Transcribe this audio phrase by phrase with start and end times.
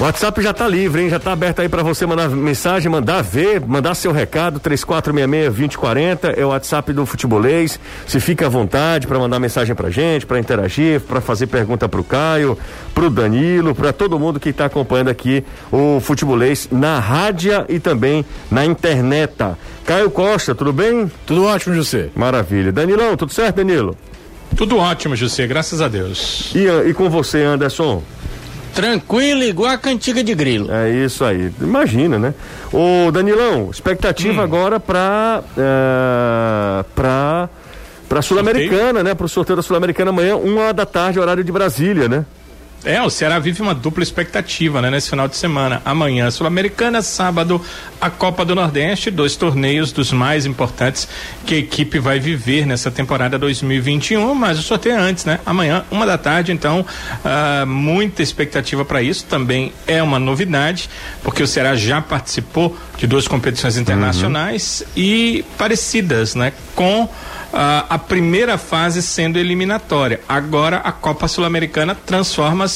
[0.00, 1.10] O WhatsApp já está livre, hein?
[1.10, 6.42] Já está aberto aí para você mandar mensagem, mandar ver, mandar seu recado, 3466-2040 é
[6.42, 7.78] o WhatsApp do Futebolês.
[8.06, 12.02] Se fica à vontade para mandar mensagem pra gente, para interagir, para fazer pergunta pro
[12.02, 12.56] Caio,
[12.94, 18.24] pro Danilo, para todo mundo que está acompanhando aqui o Futebolês na rádio e também
[18.50, 19.34] na internet.
[19.84, 21.12] Caio Costa, tudo bem?
[21.26, 22.08] Tudo ótimo, José.
[22.16, 22.72] Maravilha.
[22.72, 23.94] Danilão, tudo certo, Danilo?
[24.56, 26.52] Tudo ótimo, José, graças a Deus.
[26.54, 28.02] E, e com você, Anderson?
[28.74, 30.72] Tranquilo, igual a cantiga de grilo.
[30.72, 31.52] É isso aí.
[31.60, 32.34] Imagina, né?
[32.72, 34.44] Ô, Danilão, expectativa hum.
[34.44, 37.48] agora para uh, para
[38.08, 39.14] para Sul-Americana, né?
[39.14, 42.24] Para o sorteio da Sul-Americana amanhã, uma da tarde, horário de Brasília, né?
[42.84, 45.82] É, o Ceará vive uma dupla expectativa, né, nesse final de semana.
[45.84, 47.60] Amanhã, Sul-Americana, sábado,
[48.00, 51.06] a Copa do Nordeste, dois torneios dos mais importantes
[51.44, 55.40] que a equipe vai viver nessa temporada 2021, mas o sorteio é antes, né?
[55.44, 59.26] Amanhã, uma da tarde, então, uh, muita expectativa para isso.
[59.26, 60.88] Também é uma novidade,
[61.22, 65.02] porque o Ceará já participou de duas competições internacionais uhum.
[65.02, 67.08] e parecidas, né, com
[67.50, 70.20] Uh, a primeira fase sendo eliminatória.
[70.28, 71.96] Agora a Copa Sul-Americana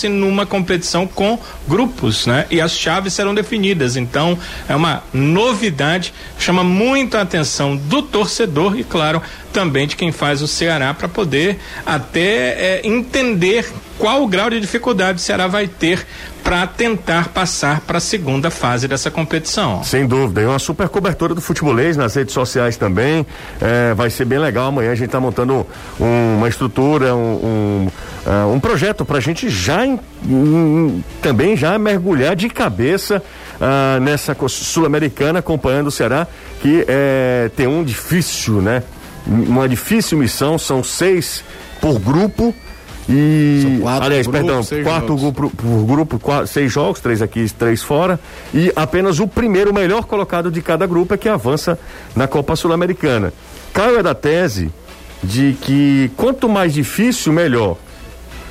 [0.09, 2.47] numa competição com grupos, né?
[2.51, 3.97] E as chaves serão definidas.
[3.97, 9.23] Então é uma novidade, chama muito a atenção do torcedor e, claro,
[9.55, 14.59] também de quem faz o Ceará para poder até é, entender qual o grau de
[14.59, 16.05] dificuldade o Ceará vai ter
[16.43, 19.83] para tentar passar para a segunda fase dessa competição.
[19.85, 23.25] Sem dúvida, e uma super cobertura do futebolês nas redes sociais também.
[23.63, 24.69] É, vai ser bem legal.
[24.69, 25.67] Amanhã a gente está montando
[25.99, 27.89] um, uma estrutura, um, um,
[28.27, 29.99] uh, um projeto para a gente já em,
[31.23, 33.23] também já mergulhar de cabeça
[33.55, 36.27] uh, nessa sul-americana acompanhando o Ceará
[36.61, 38.83] que é, tem um difícil, né?
[39.27, 40.59] Uma difícil missão.
[40.59, 41.43] São seis
[41.81, 42.55] por grupo
[43.09, 48.19] e, quatro aliás, perdão, quatro grupo, por grupo, quatro, seis jogos, três aqui, três fora.
[48.53, 51.79] E apenas o primeiro, melhor colocado de cada grupo é que avança
[52.17, 53.33] na Copa Sul-Americana.
[53.73, 54.71] Caio é da tese
[55.23, 57.77] de que quanto mais difícil, melhor.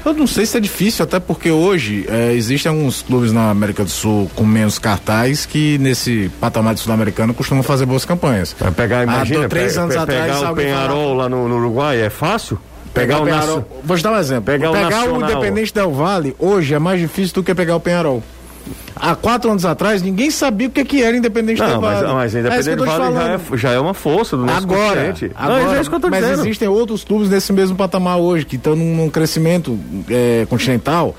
[0.05, 3.83] Eu não sei se é difícil, até porque hoje é, existem alguns clubes na América
[3.83, 8.53] do Sul com menos cartaz que nesse patamar de sul-americano costumam fazer boas campanhas.
[8.59, 12.01] Vai pegar, imagina, Há três anos pe atrás, pegar o Penharol lá no, no Uruguai
[12.01, 12.59] é fácil?
[12.93, 13.81] Pegar, pegar o Penharol.
[13.83, 14.43] Vou te dar um exemplo.
[14.43, 17.79] Pegar, pegar o, o Independente Del Vale hoje é mais difícil do que pegar o
[17.79, 18.21] Penharol.
[18.95, 22.07] Há quatro anos atrás, ninguém sabia o que, que era Independente não, Vale.
[22.07, 25.31] Mas, mas Independente é Vale já é, já é, uma força do nosso agora, continente.
[25.35, 26.41] Agora, não, é isso que eu tô mas dizendo.
[26.41, 29.77] existem outros clubes nesse mesmo patamar hoje, que estão num, num, crescimento
[30.09, 31.15] é, continental,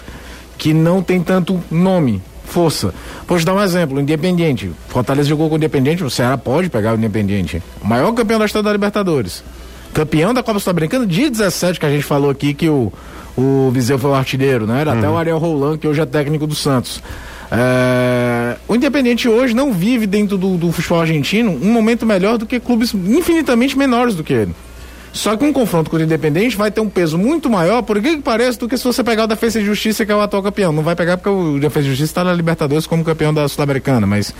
[0.56, 2.94] que não tem tanto nome, força.
[3.26, 4.70] Vou te dar um exemplo, o Independiente.
[4.88, 7.62] Fortaleza jogou com o Independiente, o Ceará pode pegar o Independiente.
[7.82, 9.42] O maior campeão da história da Libertadores
[9.94, 12.92] campeão da Copa Sul-Americana, dia 17 que a gente falou aqui que o,
[13.36, 14.80] o Viseu foi o artilheiro, né?
[14.80, 14.98] Era uhum.
[14.98, 17.00] até o Ariel Roland, que hoje é técnico do Santos.
[17.50, 18.56] É...
[18.66, 22.58] O Independente hoje não vive dentro do, do, futebol argentino um momento melhor do que
[22.58, 24.54] clubes infinitamente menores do que ele.
[25.12, 28.16] Só que um confronto com o Independente vai ter um peso muito maior, por que,
[28.16, 30.42] que parece, do que se você pegar o Defesa e Justiça, que é o atual
[30.42, 30.72] campeão.
[30.72, 34.06] Não vai pegar porque o Defesa e Justiça está na Libertadores como campeão da Sul-Americana,
[34.08, 34.34] mas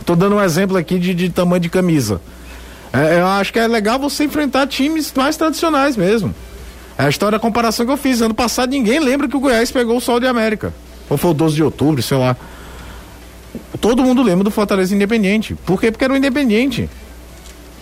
[0.00, 2.22] estou dando um exemplo aqui de, de tamanho de camisa.
[2.90, 6.34] É, eu acho que é legal você enfrentar times mais tradicionais mesmo.
[6.96, 8.22] É a história da comparação que eu fiz.
[8.22, 10.72] Ano passado ninguém lembra que o Goiás pegou o Sol de América.
[11.08, 12.36] Ou foi o 12 de outubro, sei lá.
[13.80, 15.54] Todo mundo lembra do Fortaleza Independente.
[15.54, 15.90] Por quê?
[15.90, 16.88] Porque era o Independente.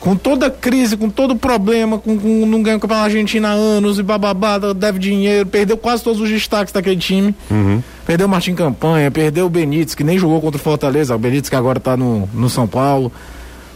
[0.01, 3.47] Com toda a crise, com todo o problema, com, com não ganha o campeonato argentino
[3.47, 7.33] há anos e bababá, deve dinheiro, perdeu quase todos os destaques daquele time.
[7.49, 7.81] Uhum.
[8.05, 11.49] Perdeu o Martim Campanha, perdeu o Benítez, que nem jogou contra o Fortaleza, o Benítez
[11.49, 13.13] que agora está no, no São Paulo.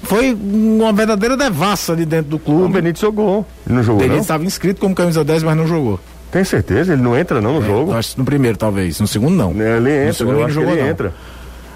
[0.02, 2.64] Foi uma verdadeira devassa ali dentro do clube.
[2.64, 3.46] O Benítez jogou.
[3.64, 4.00] Ele não jogou.
[4.00, 6.00] O Benítez estava inscrito como camisa 10, mas não jogou.
[6.30, 6.92] Tem certeza?
[6.92, 7.92] Ele não entra não no é, jogo?
[8.16, 9.00] no primeiro, talvez.
[9.00, 9.50] No segundo, não.
[9.50, 10.88] Ele entra, no segundo, ele jogou, ele não.
[10.88, 11.14] entra.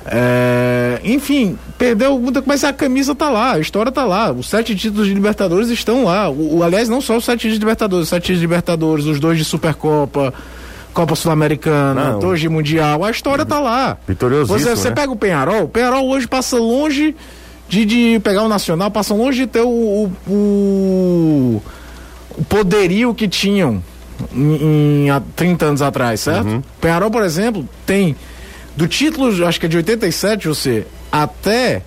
[0.07, 4.33] É, enfim, perdeu muita mas a camisa tá lá, a história tá lá.
[4.33, 6.29] Os sete títulos de Libertadores estão lá.
[6.29, 9.07] O, o aliás, não só os sete títulos de Libertadores, os sete títulos de Libertadores,
[9.07, 10.33] os dois de Supercopa.
[10.93, 13.97] Copa Sul-Americana, dois de Mundial, a história tá lá.
[14.09, 14.53] Vitorioso.
[14.53, 14.95] Você, você né?
[14.97, 17.15] pega o Penharol, o Penharol hoje passa longe
[17.69, 21.63] de, de pegar o Nacional, passam longe de ter o, o,
[22.37, 23.81] o poderio que tinham
[24.33, 26.47] em, em, há 30 anos atrás, certo?
[26.47, 26.63] Uhum.
[26.81, 28.17] Penharol, por exemplo, tem
[28.77, 31.83] do título, acho que é de 87, você, até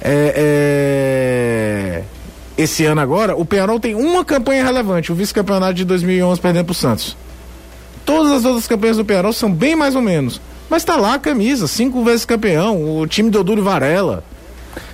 [0.00, 2.02] é, é,
[2.56, 6.74] esse ano agora, o Penharol tem uma campanha relevante, o vice-campeonato de 2011 perdendo pro
[6.74, 7.16] Santos.
[8.04, 10.40] Todas as outras campanhas do Penharol são bem mais ou menos.
[10.68, 14.24] Mas tá lá a camisa, cinco vezes campeão, o time do Oduro Varela.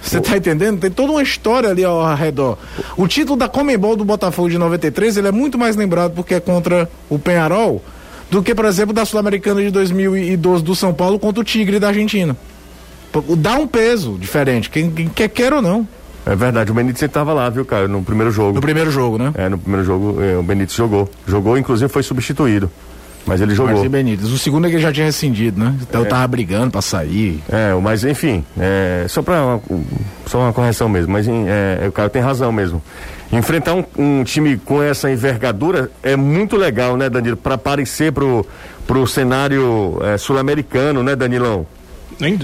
[0.01, 0.81] Você tá entendendo?
[0.81, 2.59] Tem toda uma história ali ao redor.
[2.97, 6.41] O título da Comembol do Botafogo de 93, ele é muito mais lembrado porque é
[6.41, 7.83] contra o Penharol
[8.31, 11.89] do que, por exemplo, da Sul-Americana de 2012 do São Paulo contra o Tigre da
[11.89, 12.37] Argentina.
[13.37, 15.87] Dá um peso diferente, quem, quer queira ou não.
[16.25, 18.55] É verdade, o Benítez estava lá, viu, cara, no primeiro jogo.
[18.55, 19.33] No primeiro jogo, né?
[19.35, 21.11] É, no primeiro jogo é, o Benítez jogou.
[21.27, 22.71] Jogou, inclusive foi substituído.
[23.27, 23.73] Mas ele jogou.
[23.73, 24.31] Marcinho Benítez.
[24.31, 25.75] O segundo é que ele já tinha rescindido, né?
[25.83, 26.05] Então é.
[26.05, 27.43] tava brigando para sair.
[27.49, 29.63] É, mas enfim, é, só para uma,
[30.27, 32.83] só uma correção mesmo, mas é, o cara tem razão mesmo.
[33.33, 37.37] Enfrentar um, um, time com essa envergadura é muito legal, né, Danilo?
[37.37, 38.47] Para aparecer pro,
[38.87, 41.67] pro cenário é, sul-americano, né, Danilão?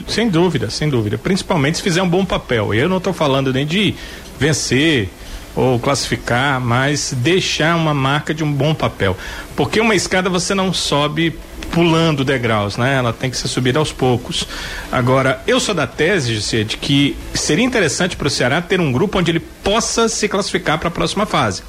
[0.09, 1.19] Sem dúvida, sem dúvida.
[1.19, 2.73] Principalmente se fizer um bom papel.
[2.73, 3.95] Eu não estou falando nem de
[4.39, 5.11] vencer
[5.59, 9.17] ou classificar, mas deixar uma marca de um bom papel.
[9.57, 11.37] Porque uma escada você não sobe
[11.73, 12.97] pulando degraus, né?
[12.97, 14.47] Ela tem que ser subida aos poucos.
[14.91, 18.93] Agora, eu sou da tese, Gisele, de que seria interessante para o Ceará ter um
[18.93, 21.63] grupo onde ele possa se classificar para a próxima fase.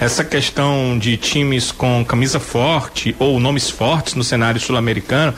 [0.00, 5.34] Essa questão de times com camisa forte ou nomes fortes no cenário sul-americano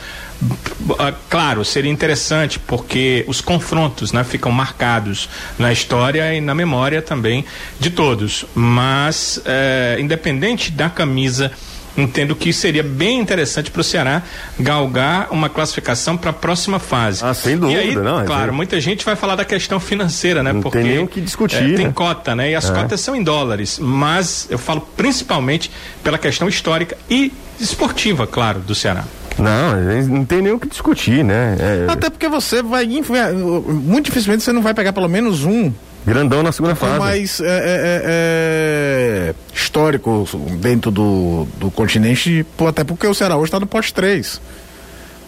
[0.99, 5.29] ah, claro, seria interessante porque os confrontos né, ficam marcados
[5.59, 7.45] na história e na memória também
[7.81, 8.45] de todos.
[8.55, 11.51] Mas, eh, independente da camisa,
[11.99, 14.23] entendo que seria bem interessante para o Ceará
[14.59, 17.25] galgar uma classificação para a próxima fase.
[17.25, 18.25] Ah, sem dúvida, e aí, não.
[18.25, 20.53] Claro, muita gente vai falar da questão financeira, né?
[20.53, 21.75] Não porque tem nem o que discutir.
[21.75, 21.93] É, tem né?
[21.93, 22.51] cota, né?
[22.51, 22.75] E as é.
[22.75, 25.71] cotas são em dólares, mas eu falo principalmente
[26.03, 29.05] pela questão histórica e esportiva, claro, do Ceará.
[29.39, 29.77] Não,
[30.09, 31.57] não tem nem o que discutir, né?
[31.61, 31.93] É...
[31.93, 32.87] Até porque você vai.
[32.87, 35.73] Muito dificilmente você não vai pegar pelo menos um.
[36.09, 36.99] Grandão na segunda fase.
[36.99, 40.27] Mais é, é, é, é, histórico
[40.59, 44.41] dentro do, do continente, até porque o Ceará hoje está no poste 3.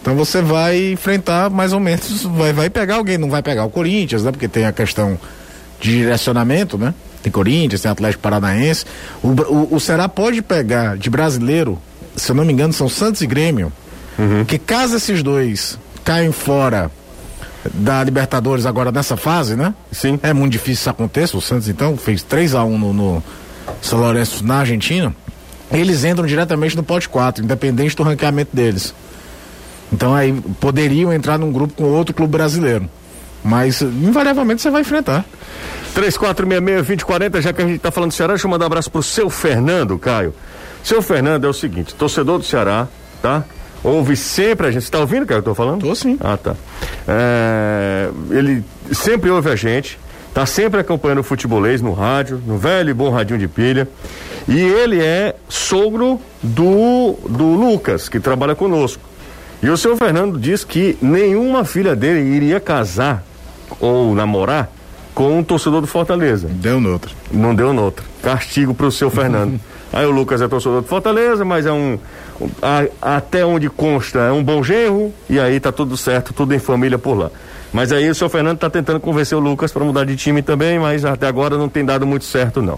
[0.01, 3.69] Então você vai enfrentar mais ou menos, vai, vai pegar alguém, não vai pegar o
[3.69, 4.31] Corinthians, né?
[4.31, 5.19] Porque tem a questão
[5.79, 6.93] de direcionamento, né?
[7.21, 8.83] Tem Corinthians, tem Atlético Paranaense.
[9.21, 11.79] O, o, o Ceará pode pegar de brasileiro,
[12.15, 13.71] se eu não me engano, são Santos e Grêmio.
[14.17, 14.43] Uhum.
[14.43, 16.89] Que caso esses dois caem fora
[17.73, 19.73] da Libertadores agora nessa fase, né?
[19.91, 20.19] Sim.
[20.23, 21.37] É muito difícil isso aconteça.
[21.37, 23.23] O Santos, então, fez 3 a 1 no, no
[23.81, 25.13] São Lourenço na Argentina.
[25.71, 28.93] Eles entram diretamente no pote 4, independente do ranqueamento deles.
[29.91, 32.89] Então aí poderiam entrar num grupo com outro clube brasileiro.
[33.43, 35.25] Mas invariavelmente você vai enfrentar.
[35.95, 39.03] 3466-2040, já que a gente está falando do Ceará, deixa eu mandar um abraço pro
[39.03, 40.33] seu Fernando, Caio.
[40.83, 42.87] Seu Fernando é o seguinte, torcedor do Ceará,
[43.21, 43.43] tá?
[43.83, 44.81] Ouve sempre a gente.
[44.81, 45.81] Você está ouvindo, cara, que eu tô falando?
[45.81, 46.17] Tô sim.
[46.19, 46.55] Ah, tá.
[47.07, 49.99] É, ele sempre ouve a gente,
[50.33, 53.87] tá sempre acompanhando o futebolês no rádio, no velho e bom radinho de pilha.
[54.47, 59.01] E ele é sogro do, do Lucas, que trabalha conosco.
[59.61, 63.23] E o seu Fernando diz que nenhuma filha dele iria casar
[63.79, 64.71] ou namorar
[65.13, 66.47] com um torcedor do Fortaleza.
[66.49, 67.11] Deu noutra.
[67.31, 68.03] Não deu noutra.
[68.23, 69.59] Castigo pro seu Fernando.
[69.93, 71.99] Aí o Lucas é torcedor do Fortaleza, mas é um,
[72.61, 72.85] a,
[73.17, 76.97] até onde consta é um bom genro e aí tá tudo certo, tudo em família
[76.97, 77.31] por lá.
[77.73, 80.77] Mas aí o senhor Fernando está tentando convencer o Lucas para mudar de time também,
[80.77, 82.77] mas até agora não tem dado muito certo, não.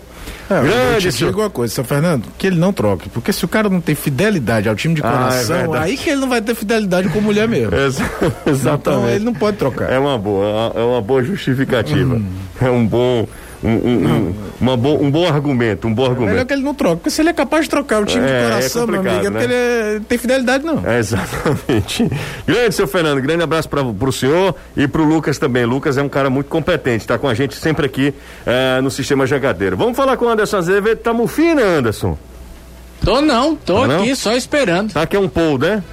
[0.50, 3.44] É, Grande, eu te digo uma coisa, seu Fernando, que ele não troque, porque se
[3.44, 6.30] o cara não tem fidelidade ao time de coração, ah, é aí que ele não
[6.30, 7.72] vai ter fidelidade com mulher mesmo.
[8.46, 8.80] exatamente.
[8.82, 9.92] Então ele não pode trocar.
[9.92, 12.16] É uma boa, é uma boa justificativa.
[12.16, 12.26] Hum.
[12.62, 13.28] É um bom
[13.64, 16.30] um, um, uma bo, um bom argumento, um bom argumento.
[16.30, 18.26] É melhor que ele não troque, porque se ele é capaz de trocar o time
[18.26, 19.44] é, de é coração, é meu amigo, é porque né?
[19.44, 20.86] ele é, tem fidelidade, não.
[20.86, 22.10] É, exatamente.
[22.46, 25.66] grande, seu Fernando, grande abraço para o senhor e para o Lucas também.
[25.66, 28.14] Lucas é um cara muito competente, está com a gente sempre aqui
[28.46, 29.78] é, no Sistema Jagadeiro.
[29.78, 32.18] Vamos falar com o Anderson Azevedo, tá mufino, Anderson?
[33.04, 34.16] Tô não, tô tá aqui não?
[34.16, 34.94] só esperando.
[34.94, 35.84] Tá aqui é um pou, né?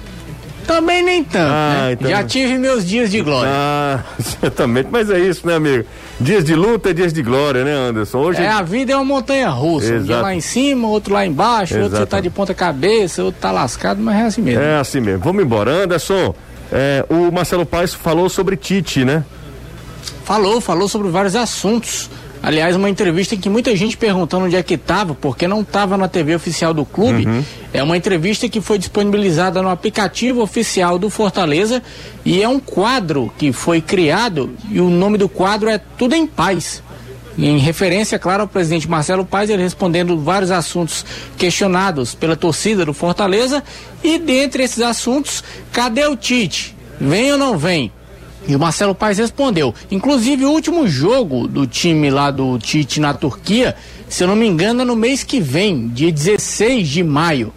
[0.65, 1.51] Também nem tanto.
[1.51, 1.91] Ah, né?
[1.93, 2.09] então...
[2.09, 3.51] Já tive meus dias de glória.
[3.53, 4.89] Ah, certamente.
[4.91, 5.85] Mas é isso, né, amigo?
[6.19, 8.19] Dias de luta é dias de glória, né, Anderson?
[8.19, 8.41] Hoje...
[8.41, 9.87] É, a vida é uma montanha russa.
[9.87, 10.01] Exato.
[10.01, 11.83] Um dia lá em cima, outro lá embaixo, Exato.
[11.83, 14.61] outro você tá de ponta cabeça, outro tá lascado, mas é assim mesmo.
[14.61, 15.19] É assim mesmo.
[15.21, 15.71] Vamos embora.
[15.71, 16.33] Anderson,
[16.71, 19.23] é, o Marcelo Paes falou sobre Tite, né?
[20.23, 22.09] Falou, falou sobre vários assuntos.
[22.43, 25.95] Aliás, uma entrevista em que muita gente perguntando onde é que estava, porque não estava
[25.95, 27.25] na TV oficial do clube.
[27.25, 27.43] Uhum.
[27.71, 31.83] É uma entrevista que foi disponibilizada no aplicativo oficial do Fortaleza
[32.25, 36.25] e é um quadro que foi criado e o nome do quadro é Tudo em
[36.25, 36.81] Paz.
[37.37, 41.05] Em referência, claro, ao presidente Marcelo Paes, ele respondendo vários assuntos
[41.37, 43.63] questionados pela torcida do Fortaleza.
[44.03, 46.75] E dentre esses assuntos, cadê o Tite?
[46.99, 47.91] Vem ou não vem?
[48.47, 49.73] E o Marcelo Paes respondeu.
[49.89, 53.75] Inclusive, o último jogo do time lá do Tite na Turquia,
[54.09, 57.53] se eu não me engano, é no mês que vem, dia 16 de maio.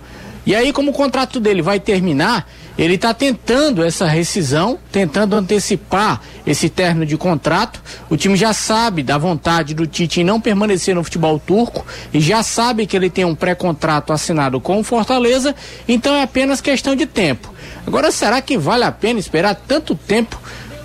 [0.46, 6.20] E aí, como o contrato dele vai terminar, ele está tentando essa rescisão, tentando antecipar
[6.44, 7.80] esse término de contrato.
[8.10, 12.20] O time já sabe da vontade do Tite em não permanecer no futebol turco e
[12.20, 15.54] já sabe que ele tem um pré-contrato assinado com o Fortaleza,
[15.88, 17.54] então é apenas questão de tempo.
[17.86, 20.40] Agora, será que vale a pena esperar tanto tempo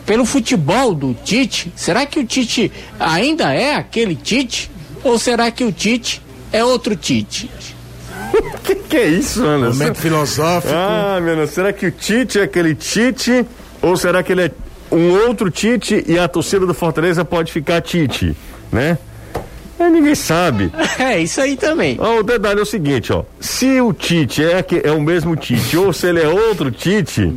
[0.10, 1.72] pelo futebol do Tite?
[1.76, 4.72] Será que o Tite ainda é aquele Tite?
[5.04, 6.20] Ou será que o Tite
[6.52, 7.48] é outro Tite?
[8.66, 9.78] que que é isso, Anderson?
[9.78, 10.74] Momento filosófico.
[10.76, 13.46] Ah, meu Deus, será que o Tite é aquele Tite
[13.84, 14.52] ou será que ele é
[14.92, 18.36] um outro Tite e a torcida do Fortaleza pode ficar Tite,
[18.72, 18.98] né?
[19.80, 20.72] É, ninguém sabe.
[20.98, 21.98] É, isso aí também.
[22.00, 23.24] Ó, o detalhe é o seguinte, ó.
[23.40, 27.32] Se o Tite é, que- é o mesmo Tite ou se ele é outro Tite,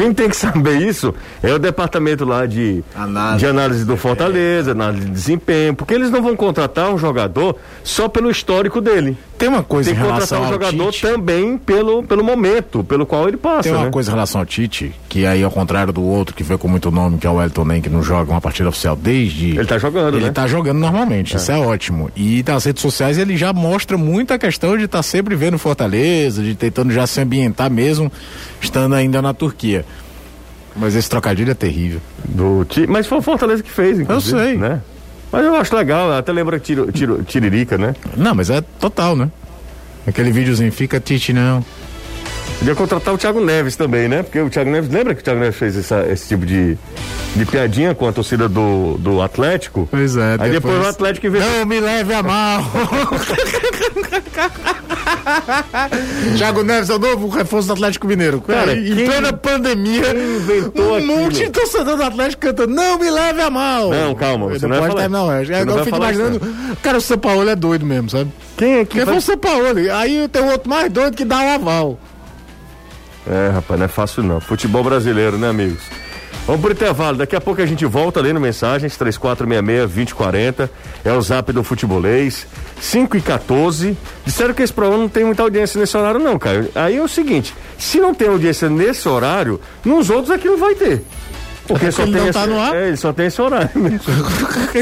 [0.00, 3.38] quem tem que saber isso é o departamento lá de Análise.
[3.38, 8.08] de análise do Fortaleza, análise de desempenho, porque eles não vão contratar um jogador só
[8.08, 9.14] pelo histórico dele.
[9.36, 11.06] Tem uma coisa Tem em que relação contratar um ao jogador Tite.
[11.06, 13.90] também pelo, pelo momento, pelo qual ele passa, Tem uma né?
[13.90, 16.90] coisa em relação ao Tite, que aí ao contrário do outro que veio com muito
[16.90, 19.50] nome, que é o Elton Nem, que não joga uma partida oficial desde.
[19.50, 20.32] Ele tá jogando, Ele né?
[20.32, 22.10] tá jogando normalmente, isso é ótimo.
[22.16, 26.42] E nas redes sociais ele já mostra muita questão de estar tá sempre vendo Fortaleza,
[26.42, 28.12] de tentando já se ambientar mesmo,
[28.60, 29.86] estando ainda na Turquia.
[30.76, 32.00] Mas esse trocadilho é terrível.
[32.24, 34.38] Do Mas foi o Fortaleza que fez, inclusive.
[34.38, 34.56] sei.
[34.56, 34.80] Né?
[35.32, 37.94] Mas eu acho legal, até lembra tiro, tiro, Tiririca, né?
[38.16, 39.30] Não, mas é total, né?
[40.06, 41.64] Aquele videozinho, fica Tite não.
[42.60, 44.22] Podia contratar o Thiago Neves também, né?
[44.22, 46.76] Porque o Thiago Neves, lembra que o Thiago Neves fez essa- esse tipo de,
[47.34, 49.88] de piadinha com a torcida do, do Atlético?
[49.90, 50.36] Pois é.
[50.38, 51.48] Aí depois o Atlético inventou.
[51.50, 52.62] Não me leve a mal.
[56.36, 58.40] Thiago Neves é o novo reforço do Atlético Mineiro.
[58.42, 61.46] Cara, em quem- plena pandemia, inventou um monte aquilo?
[61.46, 63.90] de torcedor do Atlético cantando, não me leve a mal.
[63.90, 65.44] Não, calma, você não vai pode terminar, não.
[65.46, 68.10] você É, não eu fico falar isso, imaginando, cara, o São Paulo é doido mesmo,
[68.10, 68.30] sabe?
[68.56, 69.20] Quem é que Porque foi o.
[69.22, 69.64] São Paulo.
[69.94, 71.98] Aí tem outro mais doido que dá o aval.
[73.26, 74.40] É, rapaz, não é fácil não.
[74.40, 75.82] Futebol brasileiro, né, amigos?
[76.46, 77.16] Vamos pro intervalo.
[77.18, 78.96] Daqui a pouco a gente volta lendo mensagens.
[78.98, 80.68] 3466-2040.
[81.04, 82.46] É o zap do futebolês.
[82.80, 83.96] 5 e 14.
[84.24, 86.68] Disseram que esse programa não tem muita audiência nesse horário, não, Caio.
[86.74, 90.74] Aí é o seguinte: se não tem audiência nesse horário, nos outros aqui não vai
[90.74, 91.04] ter.
[91.68, 92.74] Porque só porque tem ele não esse, tá no ar?
[92.74, 94.00] É, ele só tem esse horário mesmo.
[94.72, 94.78] Como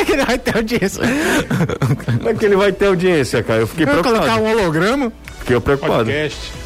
[0.00, 1.02] é que ele vai ter audiência?
[2.18, 3.60] Como é que ele vai ter audiência, Caio?
[3.60, 4.42] Eu fiquei Vai colocar preocupado.
[4.42, 5.12] um holograma?
[5.38, 6.04] Fiquei preocupado.
[6.06, 6.63] Podcast.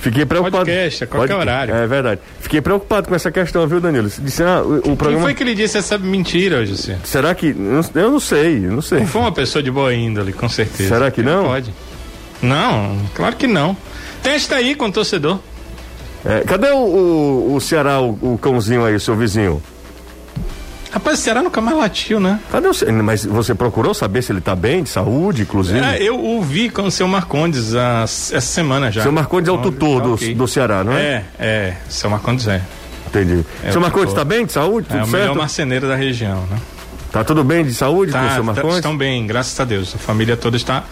[0.00, 0.64] Fiquei preocupado.
[0.66, 1.74] Podcast, a qualquer horário.
[1.74, 2.20] É verdade.
[2.40, 4.08] Fiquei preocupado com essa questão, viu, Danilo?
[4.08, 5.24] Disse, ah, o, o Quem programa.
[5.24, 6.96] foi que lhe disse essa mentira, José?
[7.02, 7.48] Será que.
[7.48, 9.00] Eu não sei, eu não sei.
[9.00, 10.88] Não foi uma pessoa de boa índole, com certeza.
[10.88, 11.44] Será que não?
[11.44, 11.72] Pode.
[12.40, 13.76] Não, claro que não.
[14.22, 15.40] Testa aí com o torcedor.
[16.24, 19.62] É, cadê o, o, o Ceará, o, o cãozinho aí, o seu vizinho?
[20.96, 22.40] Rapaz, o Ceará nunca mais latiu, né?
[22.50, 22.72] Cadê o.
[23.04, 25.78] Mas você procurou saber se ele tá bem, de saúde, inclusive?
[25.78, 29.02] É, eu ouvi com o seu Marcondes ah, essa semana já.
[29.02, 30.34] Seu Marcondes é o tutor tá do, ok.
[30.34, 31.02] do Ceará, não é?
[31.02, 32.62] É, é, seu Marcondes é.
[33.08, 33.44] Entendi.
[33.62, 34.24] É seu o Marcondes tutor.
[34.24, 34.86] tá bem, de saúde?
[34.88, 35.38] É Tudo o melhor certo?
[35.38, 36.58] marceneiro da região, né?
[37.16, 38.76] Tá tudo bem de saúde Tá, seu tá- Marcondes?
[38.76, 39.94] estão bem, graças a Deus.
[39.94, 40.84] A família toda está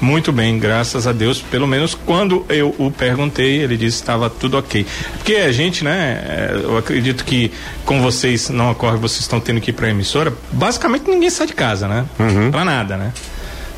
[0.00, 1.42] muito bem, graças a Deus.
[1.42, 4.86] Pelo menos quando eu o perguntei, ele disse que estava tudo ok.
[5.14, 7.50] Porque a gente, né, é, eu acredito que
[7.84, 11.48] com vocês não ocorre, vocês estão tendo que ir para a emissora, basicamente ninguém sai
[11.48, 12.04] de casa, né?
[12.16, 12.52] Uhum.
[12.52, 13.12] Pra nada, né?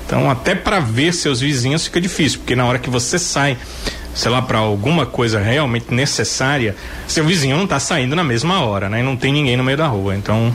[0.06, 3.56] Então, até para ver seus vizinhos fica difícil, porque na hora que você sai,
[4.14, 6.76] sei lá, para alguma coisa realmente necessária,
[7.08, 9.00] seu vizinho não tá saindo na mesma hora, né?
[9.00, 10.14] E não tem ninguém no meio da rua.
[10.14, 10.52] Então,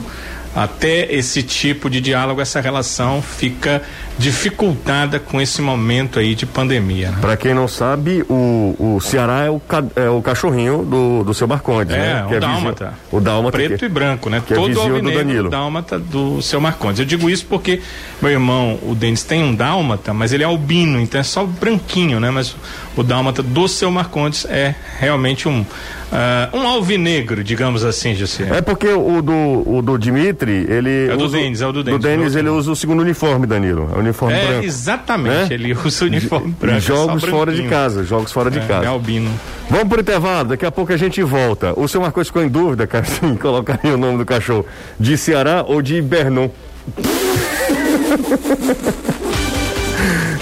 [0.56, 3.82] até esse tipo de diálogo, essa relação fica
[4.18, 7.10] dificultada com esse momento aí de pandemia.
[7.12, 7.18] Né?
[7.22, 11.34] Pra quem não sabe, o, o Ceará é o, ca- é o cachorrinho do, do
[11.34, 12.22] seu Marcondes, É, né?
[12.26, 12.94] o vizinho- dálmata.
[13.12, 13.58] o Dálmata.
[13.58, 14.42] Preto que- e branco, né?
[14.46, 15.50] que é Todo vizinho do alvinegro Danilo.
[15.50, 17.00] dálmata do seu Marcondes.
[17.00, 17.82] Eu digo isso porque
[18.22, 22.20] meu irmão, o Denis, tem um dálmata, mas ele é albino, então é só branquinho,
[22.20, 22.30] né?
[22.32, 22.56] Mas
[22.96, 25.66] o dálmata do seu Marcondes é realmente um
[26.12, 28.48] ah, um alvinegro, digamos assim, José.
[28.52, 31.08] É porque o do, o do Dimitri, ele.
[31.10, 33.02] É o do usa- Denis, é o do Denis, Do Denis, ele usa o segundo
[33.02, 33.90] uniforme, Danilo.
[33.94, 34.66] É o uniforme É, branco.
[34.66, 35.48] exatamente, Né?
[35.52, 36.78] ele usa o uniforme branco.
[36.78, 38.86] é Jogos fora de casa, jogos fora de É, casa.
[38.86, 39.30] é albino.
[39.70, 41.74] Vamos pro intervalo, daqui a pouco a gente volta.
[41.80, 44.66] O seu Marcos ficou em dúvida, cara, se colocaria o nome do cachorro
[45.00, 46.50] de Ceará ou de Bernon.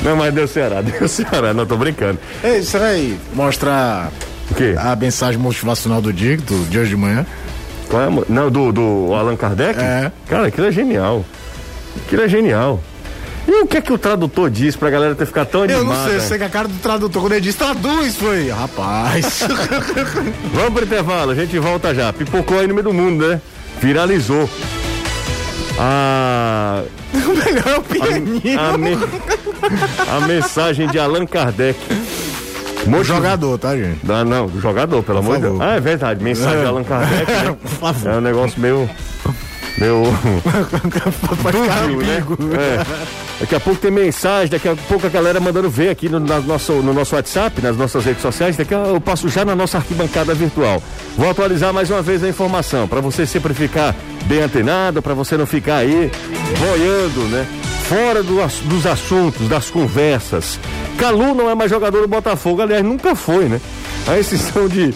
[0.03, 2.17] Não, mas deu Ceará, deu Ceará, não tô brincando.
[2.43, 4.09] Ei, será aí mostrar
[4.51, 4.75] O quê?
[4.77, 7.25] a mensagem motivacional do dia, do hoje de manhã?
[7.89, 9.79] Qual é, a não, do, do Allan Kardec?
[9.79, 10.11] É.
[10.27, 11.25] Cara, aquilo é genial.
[12.05, 12.81] Aquilo é genial.
[13.47, 15.99] E o que é que o tradutor diz pra galera ter ficado tão Eu animada?
[16.01, 19.39] não sei, eu sei que a cara do tradutor, quando ele disse traduz, foi, rapaz.
[20.53, 22.11] Vamos pro intervalo, a gente volta já.
[22.11, 23.39] Pipocou aí no meio do mundo, né?
[23.81, 24.49] Viralizou.
[25.79, 26.83] A.
[27.13, 28.59] o melhor é o pianinho.
[28.59, 28.97] a, me-
[30.11, 31.79] A mensagem de Allan Kardec.
[32.88, 34.00] Muito jogador, tá, gente?
[34.10, 35.62] Ah, não, jogador, pelo amor de Deus.
[35.62, 36.24] Ah, é verdade.
[36.24, 36.62] Mensagem é.
[36.62, 37.27] de Allan Kardec.
[38.03, 38.13] Né?
[38.13, 38.89] É um negócio meio.
[39.77, 40.03] Meu.
[41.51, 42.24] Dúvio, né?
[42.58, 42.86] É.
[43.39, 46.41] Daqui a pouco tem mensagem, daqui a pouco a galera mandando ver aqui no, no,
[46.41, 48.58] nosso, no nosso WhatsApp, nas nossas redes sociais.
[48.58, 50.82] Daqui a, eu passo já na nossa arquibancada virtual.
[51.15, 55.38] Vou atualizar mais uma vez a informação, para você sempre ficar bem antenado, para você
[55.38, 56.12] não ficar aí
[56.60, 57.46] boiando, né?
[57.84, 58.36] Fora do,
[58.67, 60.60] dos assuntos, das conversas.
[60.97, 63.61] Calu não é mais jogador do Botafogo, aliás, nunca foi, né?
[64.07, 64.93] A exceção de,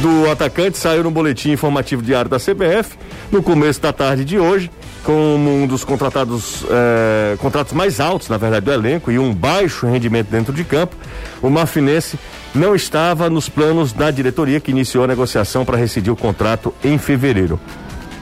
[0.00, 2.96] do atacante saiu no boletim informativo diário da CBF
[3.30, 4.70] no começo da tarde de hoje,
[5.02, 9.86] como um dos contratados, eh, contratos mais altos, na verdade, do elenco e um baixo
[9.86, 10.96] rendimento dentro de campo.
[11.42, 12.18] O Marfinense
[12.54, 16.98] não estava nos planos da diretoria que iniciou a negociação para rescindir o contrato em
[16.98, 17.58] fevereiro.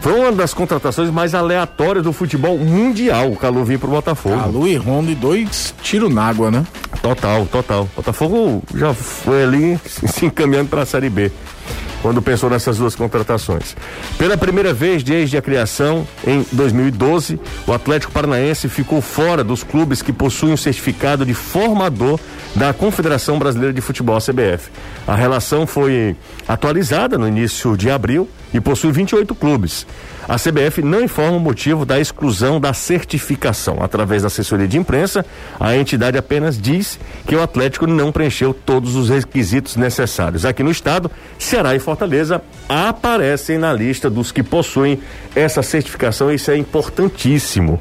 [0.00, 4.36] Foi uma das contratações mais aleatórias do futebol mundial, o Calu vir pro Botafogo.
[4.36, 6.64] Calu e Rondo e dois tiros na água, né?
[7.02, 7.88] Total, total.
[7.94, 11.30] Botafogo já foi ali se encaminhando para a Série B
[12.02, 13.76] quando pensou nessas duas contratações.
[14.18, 20.02] Pela primeira vez desde a criação, em 2012, o Atlético Paranaense ficou fora dos clubes
[20.02, 22.18] que possuem o um certificado de formador
[22.54, 24.70] da Confederação Brasileira de Futebol, CBF.
[25.06, 26.16] A relação foi
[26.48, 29.86] atualizada no início de abril e possui 28 clubes.
[30.28, 33.78] A CBF não informa o motivo da exclusão da certificação.
[33.80, 35.24] Através da assessoria de imprensa,
[35.58, 40.44] a entidade apenas diz que o Atlético não preencheu todos os requisitos necessários.
[40.44, 45.00] Aqui no estado, Ceará e Fortaleza aparecem na lista dos que possuem
[45.34, 46.32] essa certificação.
[46.32, 47.80] Isso é importantíssimo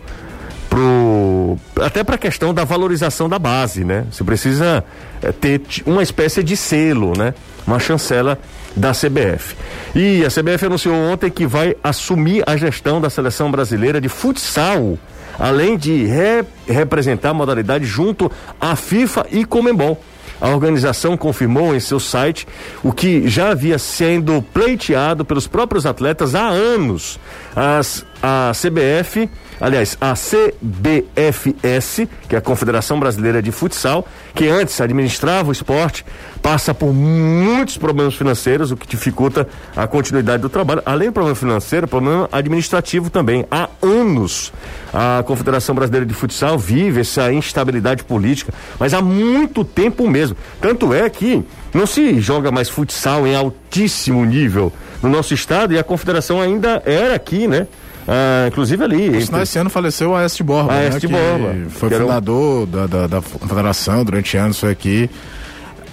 [0.69, 4.05] pro até para a questão da valorização da base, né?
[4.11, 4.83] Você precisa
[5.21, 7.33] é, ter uma espécie de selo, né?
[7.65, 8.37] Uma chancela
[8.79, 9.55] da CBF.
[9.93, 14.97] E a CBF anunciou ontem que vai assumir a gestão da seleção brasileira de futsal,
[15.37, 20.01] além de re representar a modalidade junto à FIFA e Comembol.
[20.41, 22.47] A organização confirmou em seu site
[22.81, 27.19] o que já havia sendo pleiteado pelos próprios atletas há anos.
[27.53, 34.79] As, a CBF aliás, a CBFS, que é a Confederação Brasileira de Futsal, que antes
[34.79, 36.05] administrava o esporte,
[36.41, 39.45] passa por muitos problemas financeiros, o que dificulta
[39.75, 40.81] a continuidade do trabalho.
[40.85, 43.45] Além do problema financeiro, problema administrativo também.
[43.51, 44.53] Há anos
[44.93, 50.37] a Confederação Brasileira de Futsal vive essa instabilidade política, mas há muito tempo mesmo.
[50.61, 54.71] Tanto é que não se joga mais futsal em altíssimo nível
[55.03, 57.67] no nosso estado e a confederação ainda era aqui, né?
[58.09, 59.17] Ah, inclusive ali.
[59.17, 60.73] Esse ano faleceu a Este Borba.
[60.73, 61.55] A né, Este Borba.
[61.69, 62.71] Foi fundador um...
[62.71, 65.09] da, da, da Confederação durante anos, foi aqui.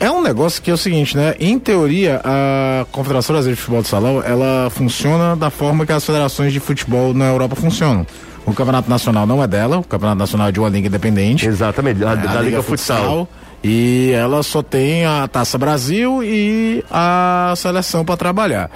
[0.00, 1.34] É um negócio que é o seguinte, né?
[1.38, 6.04] Em teoria, a Confederação Brasileira de Futebol de Salão, ela funciona da forma que as
[6.04, 8.06] federações de futebol na Europa funcionam.
[8.44, 11.46] O Campeonato Nacional não é dela, o Campeonato Nacional é de uma liga independente.
[11.46, 12.96] Exatamente, da, é, da Liga, Liga Futsal.
[12.96, 13.28] Futsal.
[13.62, 18.70] E ela só tem a Taça Brasil e a seleção para trabalhar.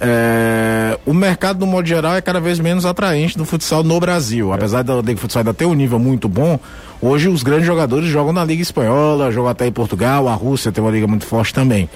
[0.00, 4.52] É, o mercado, no modo geral, é cada vez menos atraente do futsal no Brasil.
[4.52, 6.60] Apesar da Liga Futsal ainda ter um nível muito bom,
[7.00, 10.84] hoje os grandes jogadores jogam na Liga Espanhola, jogam até em Portugal, a Rússia tem
[10.84, 11.88] uma liga muito forte também.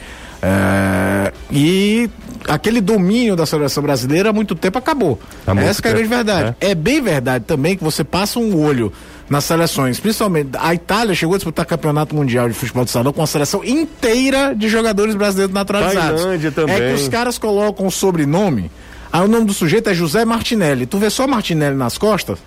[0.43, 2.09] É, e
[2.49, 5.21] aquele domínio da seleção brasileira há muito tempo acabou.
[5.47, 6.57] Há Essa é a grande verdade.
[6.61, 6.71] É.
[6.71, 8.91] é bem verdade também que você passa um olho
[9.31, 13.23] nas seleções, principalmente a Itália chegou a disputar campeonato mundial de futebol de salão com
[13.23, 16.21] a seleção inteira de jogadores brasileiros naturalizados.
[16.21, 16.75] Tailândia também.
[16.75, 18.69] É que os caras colocam o sobrenome,
[19.13, 20.85] aí o nome do sujeito é José Martinelli.
[20.85, 22.41] Tu vê só Martinelli nas costas,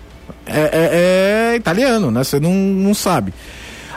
[0.44, 2.22] é, é, é italiano, né?
[2.22, 3.32] Você não, não sabe.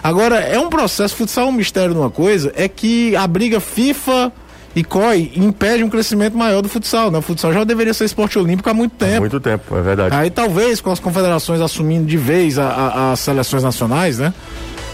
[0.02, 3.60] Agora, é um processo, futsal é um mistério de uma coisa, é que a briga
[3.60, 4.32] FIFA
[4.78, 7.18] e COI impede um crescimento maior do futsal, né?
[7.18, 9.18] O futsal já deveria ser esporte olímpico há muito tempo.
[9.18, 10.16] Há muito tempo, é verdade.
[10.16, 14.32] Aí talvez com as confederações assumindo de vez a, a, as seleções nacionais, né?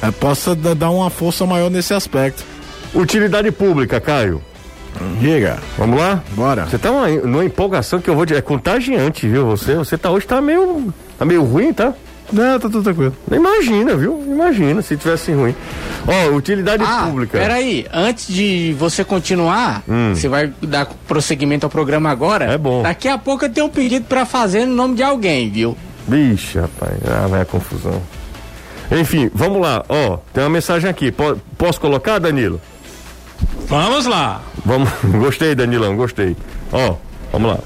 [0.02, 2.46] É, possa dar uma força maior nesse aspecto.
[2.94, 4.42] Utilidade pública, Caio.
[5.20, 5.60] Diga.
[5.78, 6.24] Vamos lá?
[6.32, 6.66] Bora.
[6.66, 9.48] Você tá numa, numa empolgação que eu vou dizer, é contagiante, viu?
[9.48, 11.94] Você, você tá hoje tá meio, tá meio ruim, tá?
[12.32, 13.16] Não, tá tudo tranquilo.
[13.32, 14.24] Imagina, viu?
[14.26, 15.56] Imagina se tivesse ruim.
[16.08, 17.38] Ó, utilidade ah, pública.
[17.38, 20.14] Peraí, antes de você continuar, hum.
[20.16, 22.46] você vai dar prosseguimento ao programa agora.
[22.46, 22.84] É bom.
[22.84, 25.78] Daqui a pouco eu tenho um pedido para fazer no nome de alguém, viu?
[26.08, 28.02] Vixe, rapaz, ah, vai a confusão.
[28.92, 31.12] Enfim, vamos lá, ó, tem uma mensagem aqui.
[31.12, 32.60] P posso colocar, Danilo?
[33.68, 34.42] Vamos lá.
[34.66, 36.36] Vamos, gostei, Danilão, gostei.
[36.72, 36.96] Ó,
[37.32, 37.60] vamos lá.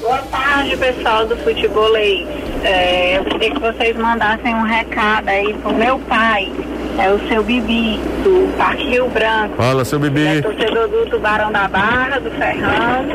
[0.00, 2.47] Boa tarde, pessoal do Futebolês.
[2.64, 6.50] É, eu queria que vocês mandassem um recado aí pro meu pai.
[6.98, 9.54] É o seu Bibi, do Parque Rio Branco.
[9.56, 10.20] Fala, seu Bibi.
[10.20, 13.06] Ele é torcedor do Tubarão da Barra, do Ferrão.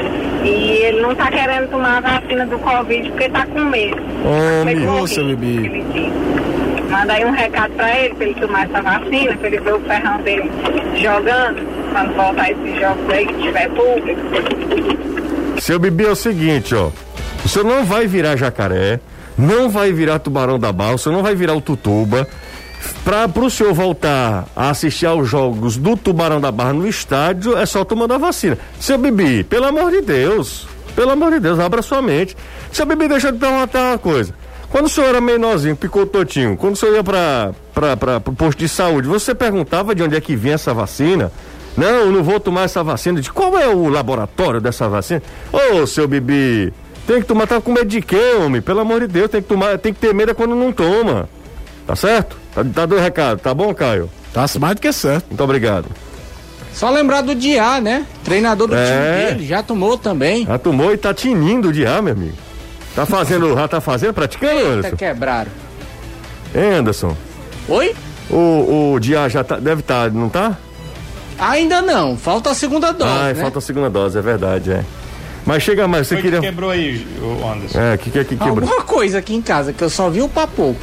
[0.43, 0.49] E
[0.83, 3.97] ele não tá querendo tomar a vacina do Covid porque tá com medo.
[4.23, 5.83] Ô, oh, seu Bibi.
[6.89, 9.79] Manda aí um recado pra ele, pra ele tomar essa vacina, pra ele ver o
[9.81, 10.51] ferrão dele
[11.01, 14.21] jogando, quando voltar esses jogos aí que tiver público.
[15.59, 16.91] Seu Bibi é o seguinte, ó.
[17.43, 18.99] O senhor não vai virar jacaré,
[19.37, 22.27] não vai virar tubarão da senhor não vai virar o tutuba.
[23.03, 27.65] Para o senhor voltar a assistir aos jogos do Tubarão da Barra no estádio, é
[27.65, 28.57] só tomando a vacina.
[28.79, 32.35] Seu Bibi, pelo amor de Deus, pelo amor de Deus, abra sua mente.
[32.71, 34.33] Seu Bibi, deixa eu te perguntar uma coisa.
[34.69, 39.07] Quando o senhor era menorzinho, picototinho, quando o senhor ia para o posto de saúde,
[39.07, 41.31] você perguntava de onde é que vinha essa vacina?
[41.77, 43.21] Não, não vou tomar essa vacina.
[43.21, 45.21] De qual é o laboratório dessa vacina?
[45.51, 46.73] Ô, oh, seu Bibi,
[47.05, 48.61] tem que tomar, tá com medo de quê, homem?
[48.61, 51.29] Pelo amor de Deus, tem que tomar, tem que ter medo quando não toma.
[51.85, 52.37] Tá certo?
[52.55, 54.09] Tá, tá dando recado, tá bom, Caio?
[54.33, 55.27] Tá mais do que certo.
[55.29, 55.87] Muito obrigado.
[56.73, 58.05] Só lembrar do Diá, né?
[58.23, 58.85] Treinador do é.
[58.85, 60.45] time dele, já tomou também.
[60.45, 62.37] Já tomou e tá tinindo o Diá, meu amigo.
[62.95, 64.95] Tá fazendo, já tá fazendo, praticando, Eita, Anderson?
[64.97, 65.51] quebraram.
[66.55, 67.15] Hein, Anderson?
[67.67, 67.95] Oi?
[68.29, 70.57] O, o Diá já tá, deve estar, tá, não tá?
[71.37, 73.11] Ainda não, falta a segunda dose.
[73.11, 73.35] Ah, né?
[73.35, 74.83] falta a segunda dose, é verdade, é.
[75.45, 76.39] Mas chega mais, você Foi queria.
[76.39, 77.79] Que quebrou aí, o Anderson.
[77.79, 78.69] É, o que, que, que quebrou?
[78.69, 80.75] Alguma coisa aqui em casa que eu só vi o papo.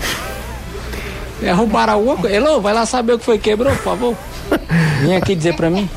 [1.41, 2.37] Derrubaram alguma coisa.
[2.37, 4.17] Elô, vai lá saber o que foi que quebrou, por favor.
[5.01, 5.89] Vem aqui dizer pra mim.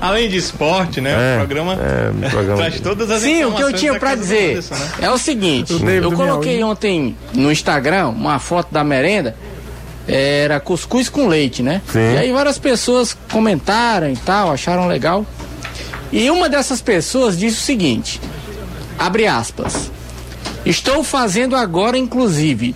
[0.00, 1.12] Além de esporte, né?
[1.12, 4.52] É, o programa, é, programa traz todas as Sim, o que eu tinha para dizer
[4.52, 4.90] Anderson, né?
[5.02, 9.36] é o seguinte: o eu coloquei ontem no Instagram uma foto da merenda,
[10.08, 11.82] era cuscuz com leite, né?
[11.92, 12.14] Sim.
[12.14, 15.26] E aí várias pessoas comentaram e tal, acharam legal.
[16.14, 18.20] E uma dessas pessoas disse o seguinte:
[18.96, 19.90] abre aspas.
[20.64, 22.74] Estou fazendo agora, inclusive.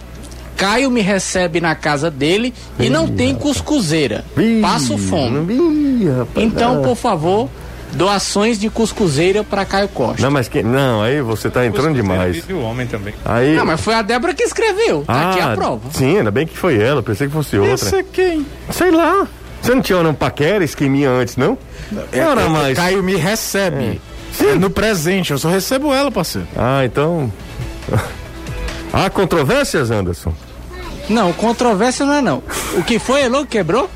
[0.57, 4.25] Caio me recebe na casa dele e não tem cuscuzeira.
[4.61, 5.57] Passo fome.
[6.35, 7.49] Então, por favor,
[7.93, 10.21] doações de cuscuzeira para Caio Costa.
[10.21, 12.45] Não, mas que, não, aí você tá entrando demais.
[12.51, 13.15] o homem também.
[13.25, 13.55] Aí...
[13.55, 15.05] Não, mas foi a Débora que escreveu.
[15.05, 15.89] Tá ah, aqui a prova.
[15.93, 17.75] Sim, ainda bem que foi ela, pensei que fosse outra.
[17.75, 18.45] Essa é quem?
[18.73, 19.29] Sei lá.
[19.63, 21.59] Você não tinha um paquera, esqueminha antes, não?
[22.13, 22.77] É, Era é, mais.
[22.77, 23.85] Caio me recebe.
[23.85, 23.97] É.
[24.33, 24.51] Sim.
[24.51, 26.47] É no presente, eu só recebo ela, parceiro.
[26.57, 27.33] Ah, então.
[28.93, 30.33] Há controvérsias, Anderson?
[31.09, 32.43] Não, controvérsia não é não.
[32.75, 33.91] O que foi, Elô, quebrou?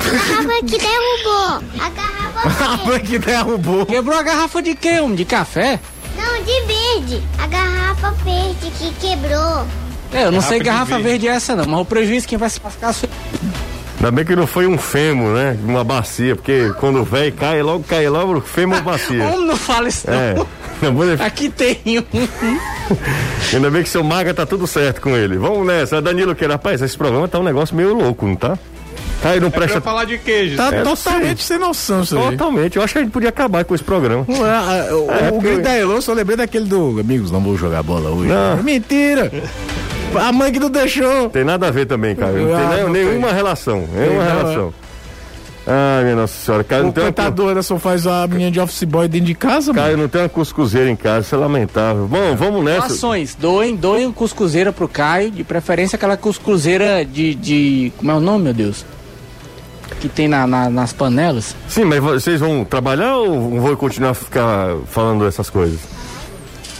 [0.00, 1.62] A garrafa que derrubou.
[1.80, 3.86] A garrafa que derrubou.
[3.86, 5.14] Quebrou a garrafa de quê, um?
[5.14, 5.80] De café?
[6.16, 7.22] Não, de verde.
[7.38, 9.66] A garrafa verde que quebrou.
[10.12, 11.08] É, eu não garrafa sei garrafa verde.
[11.08, 13.08] verde é essa não, mas o prejuízo quem vai se é
[13.96, 15.56] Ainda bem que não foi um fêmur, né?
[15.64, 19.24] Uma bacia, porque quando o velho cai, logo cai logo o fêmur bacia.
[19.24, 20.34] Como não fala isso é.
[20.34, 20.46] não?
[21.24, 22.04] Aqui tem um.
[23.52, 25.38] Ainda bem que seu maga tá tudo certo com ele.
[25.38, 26.02] Vamos nessa.
[26.02, 28.58] Danilo, que rapaz, esse programa tá um negócio meio louco, não tá?
[29.22, 29.80] Tá aí, não é presta.
[29.80, 30.56] falar de queijo.
[30.56, 32.30] Tá é, totalmente sem noção isso aí.
[32.32, 32.76] Totalmente.
[32.76, 34.24] Eu acho que a gente podia acabar com esse programa.
[34.28, 37.56] Não é, o, é, o grito da Elô, só lembrei daquele do Amigos, não vou
[37.56, 38.28] jogar bola hoje.
[38.28, 38.62] Não.
[38.62, 39.32] Mentira!
[40.14, 41.28] A mãe que não deixou.
[41.30, 42.32] Tem nada a ver também, cara.
[42.32, 43.36] Não ah, tem não nenhuma tem.
[43.36, 43.88] relação.
[43.92, 44.74] Nenhuma tem, relação.
[45.66, 46.62] Ai, minha Nossa Senhora.
[46.62, 47.62] Caio, o cantador uma...
[47.62, 50.02] só faz a menina de office boy dentro de casa, Caio, mano.
[50.04, 52.06] não tem uma cuscuzeira em casa, isso é lamentável.
[52.06, 52.88] Bom, vamos nessa.
[52.88, 57.92] Doações, doem, doem cuscuzeira pro Caio, de preferência aquela cuscuzeira de, de.
[57.96, 58.86] Como é o nome, meu Deus?
[60.00, 61.56] Que tem na, na, nas panelas.
[61.68, 65.80] Sim, mas vocês vão trabalhar ou vão continuar a ficar falando essas coisas?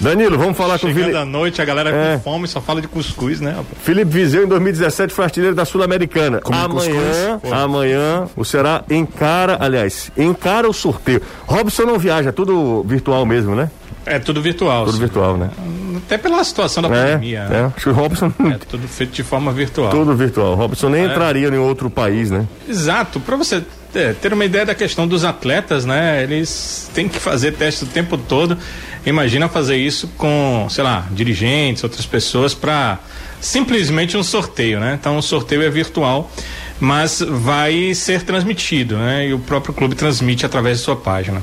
[0.01, 1.19] Danilo, vamos falar Chegando com o Felipe.
[1.19, 2.17] à noite, a galera é.
[2.17, 3.51] com fome só fala de cuscuz, né?
[3.51, 3.79] Rapaz?
[3.83, 6.41] Felipe Vizeu, em 2017, foi artilheiro da Sul-Americana.
[6.45, 11.23] Amanhã, amanhã, o Ceará encara, aliás, encara o sorteio.
[11.47, 13.71] Robson não viaja, é tudo virtual mesmo, né?
[14.07, 14.85] É tudo virtual.
[14.85, 15.01] Tudo sim.
[15.01, 15.51] virtual, né?
[15.97, 17.49] Até pela situação da é, pandemia.
[17.51, 18.33] É, acho que o Robson.
[18.55, 19.91] É tudo feito de forma virtual.
[19.91, 20.53] Tudo virtual.
[20.53, 21.07] O Robson nem é.
[21.07, 22.47] entraria em outro país, né?
[22.69, 23.19] Exato.
[23.19, 26.23] Para você ter, ter uma ideia da questão dos atletas, né?
[26.23, 28.57] Eles têm que fazer teste o tempo todo.
[29.07, 32.99] Imagina fazer isso com, sei lá, dirigentes, outras pessoas para
[33.41, 34.99] simplesmente um sorteio, né?
[35.01, 36.31] Então o sorteio é virtual,
[36.81, 39.29] mas vai ser transmitido, né?
[39.29, 41.41] E o próprio clube transmite através de sua página.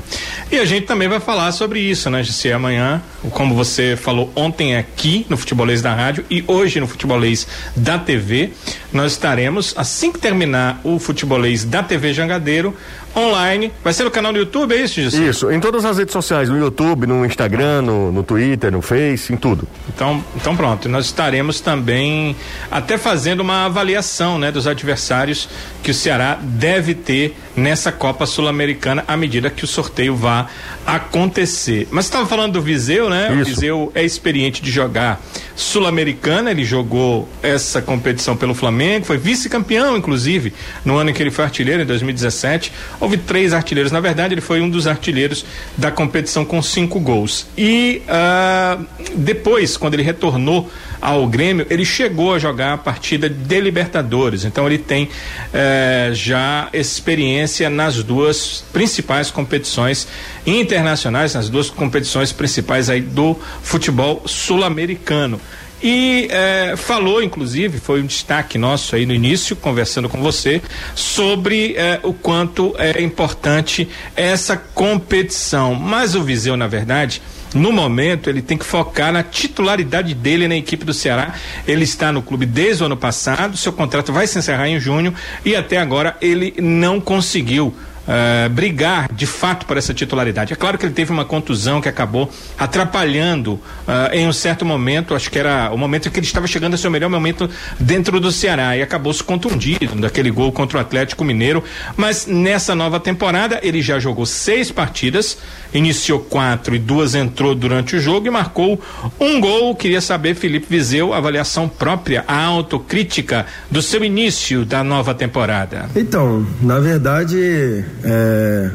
[0.52, 4.76] E a gente também vai falar sobre isso, né, se amanhã, como você falou ontem
[4.76, 8.52] aqui no Futebolês da Rádio e hoje no Futebolês da TV,
[8.92, 12.76] nós estaremos assim que terminar o Futebolês da TV Jangadeiro,
[13.16, 13.72] online.
[13.84, 15.24] Vai ser no canal do YouTube, é isso, Jussi?
[15.24, 19.32] Isso, em todas as redes sociais, no YouTube, no Instagram, no, no Twitter, no Face,
[19.32, 19.68] em tudo.
[19.88, 22.36] Então, então pronto, nós estaremos também
[22.70, 25.48] até fazendo uma avaliação, né, dos adversários
[25.82, 30.48] que o Ceará deve ter nessa Copa Sul-Americana à medida que o sorteio vá
[30.86, 31.88] acontecer.
[31.92, 33.30] Mas estava falando do Viseu, né?
[33.32, 33.42] Isso.
[33.42, 35.22] O Viseu é experiente de jogar
[35.56, 41.32] Sul-Americana, ele jogou essa competição pelo Flamengo, foi vice-campeão, inclusive, no ano em que ele
[41.32, 42.72] foi artilheiro, em 2017.
[43.00, 45.46] Houve três artilheiros, na verdade, ele foi um dos artilheiros
[45.78, 47.48] da competição com cinco gols.
[47.58, 48.86] E uh,
[49.16, 50.70] depois, quando ele retornou
[51.04, 54.46] ao Grêmio, ele chegou a jogar a partida de Libertadores.
[54.46, 55.10] Então ele tem
[55.54, 60.08] eh, já experiência nas duas principais competições
[60.48, 65.42] internacionais, nas duas competições principais aí do futebol sul-americano.
[65.84, 70.62] E é, falou, inclusive, foi um destaque nosso aí no início, conversando com você,
[70.96, 75.76] sobre é, o quanto é importante essa competição.
[75.76, 77.22] Mas o Viseu, na verdade,
[77.54, 81.34] no momento ele tem que focar na titularidade dele na equipe do Ceará.
[81.68, 85.14] Ele está no clube desde o ano passado, seu contrato vai se encerrar em junho
[85.44, 87.76] e até agora ele não conseguiu
[88.08, 90.54] uh, brigar de fato por essa titularidade.
[90.54, 95.16] É claro que ele teve uma contusão que acabou atrapalhando uh, em um certo momento,
[95.16, 98.20] acho que era o momento em que ele estava chegando a seu melhor momento dentro
[98.20, 101.64] do Ceará e acabou se contundido daquele gol contra o Atlético Mineiro.
[101.96, 105.38] Mas nessa nova temporada ele já jogou seis partidas,
[105.74, 108.82] iniciou quatro e duas entrou durante o jogo e marcou
[109.20, 109.76] um gol.
[109.76, 115.90] Queria saber, Felipe Vizeu, avaliação própria, a autocrítica do seu início da nova temporada.
[115.96, 118.70] Então, na verdade, é,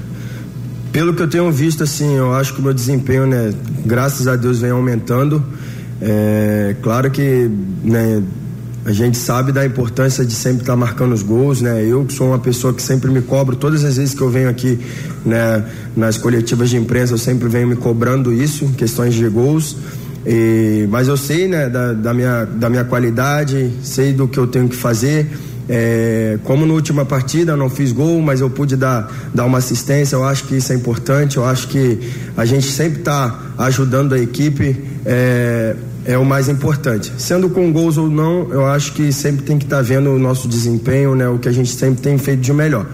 [0.92, 3.52] pelo que eu tenho visto, assim, eu acho que o meu desempenho, né,
[3.84, 5.42] graças a Deus, vem aumentando.
[6.00, 7.50] É, claro que,
[7.82, 8.22] né,
[8.84, 11.84] a gente sabe da importância de sempre estar tá marcando os gols, né?
[11.84, 14.48] Eu que sou uma pessoa que sempre me cobro todas as vezes que eu venho
[14.48, 14.78] aqui,
[15.26, 15.62] né,
[15.94, 19.76] nas coletivas de imprensa, eu sempre venho me cobrando isso, questões de gols.
[20.26, 24.46] E, mas eu sei, né, da, da, minha, da minha qualidade, sei do que eu
[24.46, 25.26] tenho que fazer.
[25.68, 29.58] É, como na última partida eu não fiz gol, mas eu pude dar, dar uma
[29.58, 31.98] assistência, eu acho que isso é importante, eu acho que
[32.36, 35.76] a gente sempre está ajudando a equipe, é,
[36.06, 37.12] é, o mais importante.
[37.18, 40.18] Sendo com gols ou não, eu acho que sempre tem que estar tá vendo o
[40.18, 42.86] nosso desempenho, né, o que a gente sempre tem feito de melhor.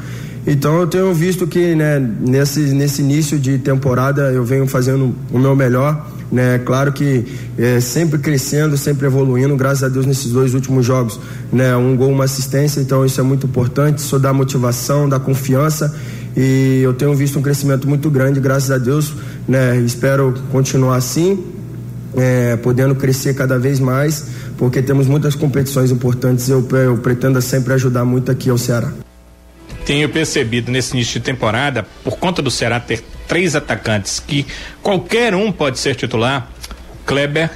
[0.47, 5.39] Então eu tenho visto que né, nesse, nesse início de temporada eu venho fazendo o
[5.39, 6.59] meu melhor né?
[6.59, 7.25] Claro que
[7.57, 11.21] é, sempre crescendo, sempre evoluindo, graças a Deus nesses dois últimos jogos,
[11.53, 11.77] né?
[11.77, 15.95] Um gol, uma assistência, então isso é muito importante, isso dá motivação, dá confiança
[16.37, 19.13] e eu tenho visto um crescimento muito grande, graças a Deus,
[19.47, 19.77] né?
[19.77, 21.45] Espero continuar assim,
[22.17, 24.27] é, podendo crescer cada vez mais,
[24.59, 28.93] porque temos muitas competições importantes eu, eu pretendo sempre ajudar muito aqui ao Ceará
[29.85, 34.47] tenho percebido nesse início de temporada, por conta do Ceará ter três atacantes que
[34.83, 36.51] qualquer um pode ser titular,
[37.07, 37.51] Kleber,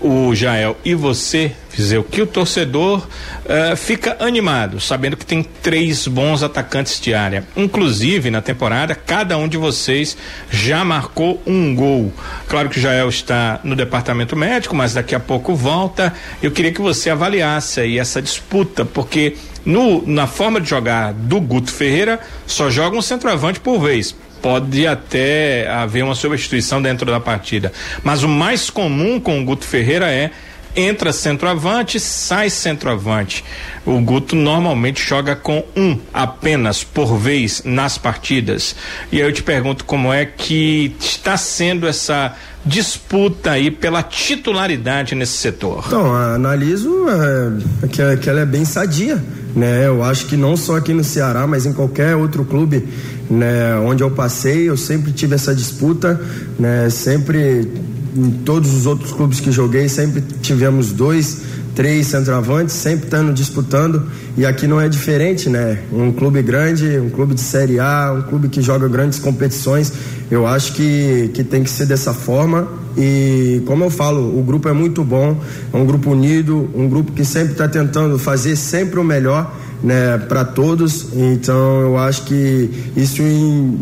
[0.00, 3.06] o Jael e você, Fizeu, que o torcedor
[3.44, 7.44] uh, fica animado, sabendo que tem três bons atacantes de área.
[7.56, 10.16] Inclusive, na temporada, cada um de vocês
[10.50, 12.12] já marcou um gol.
[12.48, 16.14] Claro que o Jael está no departamento médico, mas daqui a pouco volta.
[16.42, 21.40] Eu queria que você avaliasse aí essa disputa, porque no, na forma de jogar do
[21.40, 27.20] Guto Ferreira, só joga um centroavante por vez pode até haver uma substituição dentro da
[27.20, 27.72] partida.
[28.02, 30.30] Mas o mais comum com o Guto Ferreira é
[30.76, 33.42] entra centroavante, sai centroavante.
[33.84, 38.76] O Guto normalmente joga com um apenas por vez nas partidas.
[39.10, 45.14] E aí eu te pergunto como é que está sendo essa disputa aí pela titularidade
[45.14, 45.84] nesse setor?
[45.86, 49.22] Então, analiso é, que, que ela é bem sadia,
[49.54, 49.86] né?
[49.86, 52.86] Eu acho que não só aqui no Ceará, mas em qualquer outro clube,
[53.30, 53.76] né?
[53.76, 56.20] Onde eu passei, eu sempre tive essa disputa,
[56.58, 56.90] né?
[56.90, 57.70] Sempre
[58.16, 61.42] em todos os outros clubes que joguei, sempre tivemos dois
[61.76, 65.78] três centroavantes, sempre estando disputando, e aqui não é diferente, né?
[65.92, 69.92] Um clube grande, um clube de Série A, um clube que joga grandes competições,
[70.30, 72.66] eu acho que, que tem que ser dessa forma.
[72.96, 75.38] E como eu falo, o grupo é muito bom,
[75.70, 80.16] é um grupo unido, um grupo que sempre está tentando fazer sempre o melhor né,
[80.16, 81.08] para todos.
[81.14, 83.78] Então eu acho que isso em,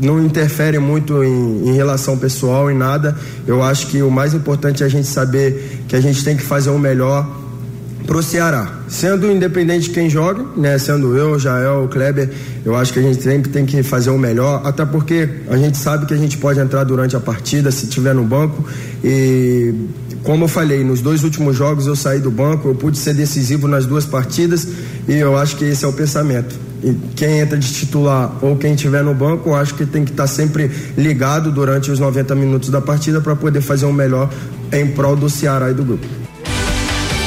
[0.00, 3.16] não interfere muito em, em, relação pessoal, em nada.
[3.46, 6.42] Eu acho que o mais importante é a gente saber que a gente tem que
[6.42, 7.26] fazer o melhor
[8.06, 8.72] pro Ceará.
[8.88, 10.78] Sendo independente de quem joga, né?
[10.78, 12.30] Sendo eu, Jael, Kleber,
[12.64, 15.76] eu acho que a gente sempre tem que fazer o melhor, até porque a gente
[15.76, 18.64] sabe que a gente pode entrar durante a partida se tiver no banco
[19.02, 19.74] e
[20.26, 23.68] como eu falei, nos dois últimos jogos eu saí do banco, eu pude ser decisivo
[23.68, 24.66] nas duas partidas
[25.06, 26.65] e eu acho que esse é o pensamento.
[27.16, 30.70] Quem entra de titular ou quem estiver no banco, acho que tem que estar sempre
[30.96, 34.30] ligado durante os 90 minutos da partida para poder fazer o melhor
[34.72, 36.25] em prol do Ceará e do grupo.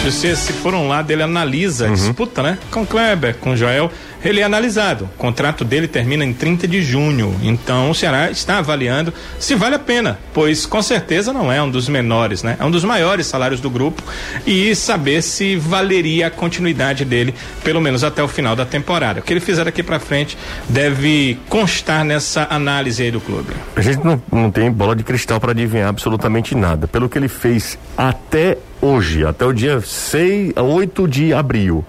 [0.03, 1.93] Você, se por um lado, ele analisa a uhum.
[1.93, 2.57] disputa, né?
[2.71, 3.91] Com Kleber, com Joel,
[4.23, 5.05] ele é analisado.
[5.05, 7.35] O contrato dele termina em 30 de junho.
[7.43, 11.69] Então o Ceará está avaliando se vale a pena, pois com certeza não é um
[11.69, 12.57] dos menores, né?
[12.59, 14.01] É um dos maiores salários do grupo
[14.47, 19.19] e saber se valeria a continuidade dele, pelo menos até o final da temporada.
[19.19, 23.53] O que ele fizer daqui para frente deve constar nessa análise aí do clube.
[23.75, 26.87] A gente não, não tem bola de cristal para adivinhar absolutamente nada.
[26.87, 31.83] Pelo que ele fez até hoje, até o dia 6, 8 de abril.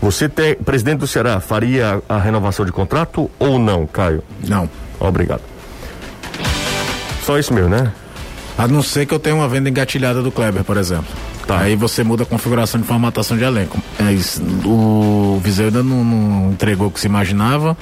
[0.00, 0.28] Você,
[0.64, 4.22] presidente do Ceará, faria a renovação de contrato ou não, Caio?
[4.46, 4.68] Não.
[4.98, 5.42] Obrigado.
[7.22, 7.92] Só isso mesmo, né?
[8.56, 11.08] A não ser que eu tenha uma venda engatilhada do Kleber, por exemplo.
[11.46, 11.60] Tá.
[11.60, 13.78] Aí você muda a configuração de formatação de elenco.
[13.98, 17.76] É isso, o Viseu ainda não, não entregou o que se imaginava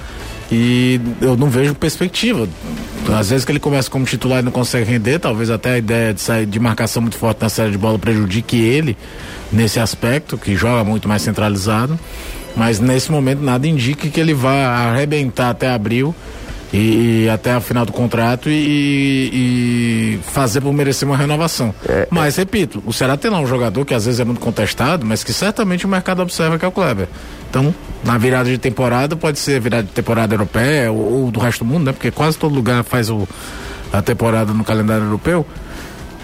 [0.50, 2.48] e eu não vejo perspectiva.
[3.08, 6.12] Às vezes que ele começa como titular e não consegue render, talvez até a ideia
[6.12, 8.96] de sair de marcação muito forte na série de bola prejudique ele
[9.50, 11.98] nesse aspecto, que joga muito mais centralizado.
[12.54, 16.14] Mas nesse momento nada indica que ele vá arrebentar até abril
[16.72, 21.74] e, e, até a final do contrato e, e fazer por merecer uma renovação.
[21.88, 22.08] É, é.
[22.10, 22.42] mas, é.
[22.42, 25.32] repito, o Ceará tem lá um jogador que às vezes é muito contestado, mas que
[25.32, 27.08] certamente o mercado observa que é o Kleber.
[27.48, 31.64] Então, na virada de temporada, pode ser virada de temporada europeia ou, ou do resto
[31.64, 31.92] do mundo, né?
[31.92, 33.26] Porque quase todo lugar faz o,
[33.92, 35.46] a temporada no calendário europeu.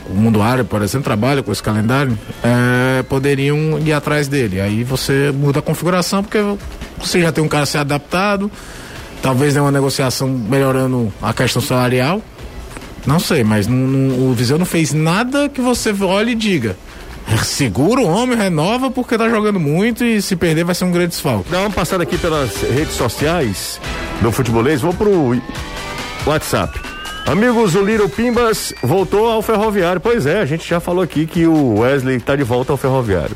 [0.06, 4.60] O mundo árabe, por exemplo, trabalha com esse calendário, é, poderiam ir atrás dele.
[4.60, 6.38] Aí você muda a configuração, porque
[6.98, 8.50] você já tem um cara ser adaptado,
[9.24, 12.20] Talvez uma negociação melhorando a questão salarial.
[13.06, 16.76] Não sei, mas não, não, o Viseu não fez nada que você olhe e diga.
[17.42, 21.08] Segura o homem, renova porque tá jogando muito e se perder vai ser um grande
[21.08, 21.50] desfalque.
[21.50, 23.80] Dá uma passada aqui pelas redes sociais
[24.20, 24.82] do futebolês.
[24.82, 25.40] Vou pro
[26.26, 26.78] WhatsApp.
[27.24, 30.02] Amigos, o Little Pimbas voltou ao ferroviário.
[30.02, 33.34] Pois é, a gente já falou aqui que o Wesley está de volta ao ferroviário.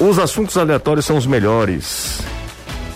[0.00, 2.20] Uh, os assuntos aleatórios são os melhores.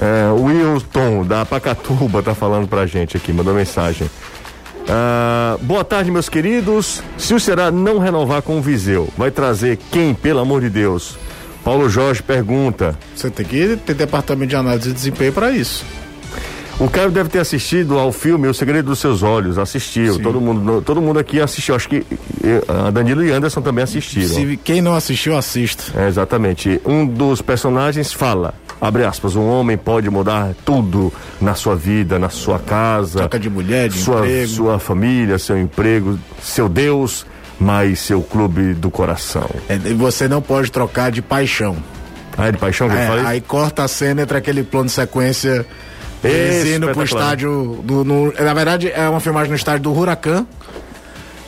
[0.02, 4.10] É, Wilton da Pacatuba tá falando pra gente aqui, mandou mensagem.
[4.88, 7.00] Ah, boa tarde, meus queridos.
[7.16, 11.16] Se o Ceará não renovar com o Viseu, vai trazer quem, pelo amor de Deus?
[11.62, 12.98] Paulo Jorge pergunta.
[13.14, 15.84] Você tem que ter departamento de análise de desempenho para isso.
[16.78, 20.18] O Caio deve ter assistido ao filme O Segredo dos Seus Olhos, assistiu.
[20.20, 21.74] Todo mundo, todo mundo aqui assistiu.
[21.74, 22.04] Acho que
[22.68, 24.34] a Danilo e Anderson também assistiram.
[24.34, 25.84] Se quem não assistiu, assista.
[26.00, 26.80] É, exatamente.
[26.84, 32.28] Um dos personagens fala: abre aspas, um homem pode mudar tudo na sua vida, na
[32.28, 33.20] sua casa.
[33.20, 34.48] Troca de mulher, de sua, emprego.
[34.48, 37.24] Sua família, seu emprego, seu Deus,
[37.60, 39.48] mas seu clube do coração.
[39.68, 41.76] É, e você não pode trocar de paixão.
[42.36, 43.26] Ah, é de paixão que é, ele faz?
[43.26, 45.66] Aí corta a cena entre aquele plano de sequência.
[46.24, 48.04] Eles indo pro estádio do.
[48.04, 50.46] No, na verdade, é uma filmagem no estádio do Huracan.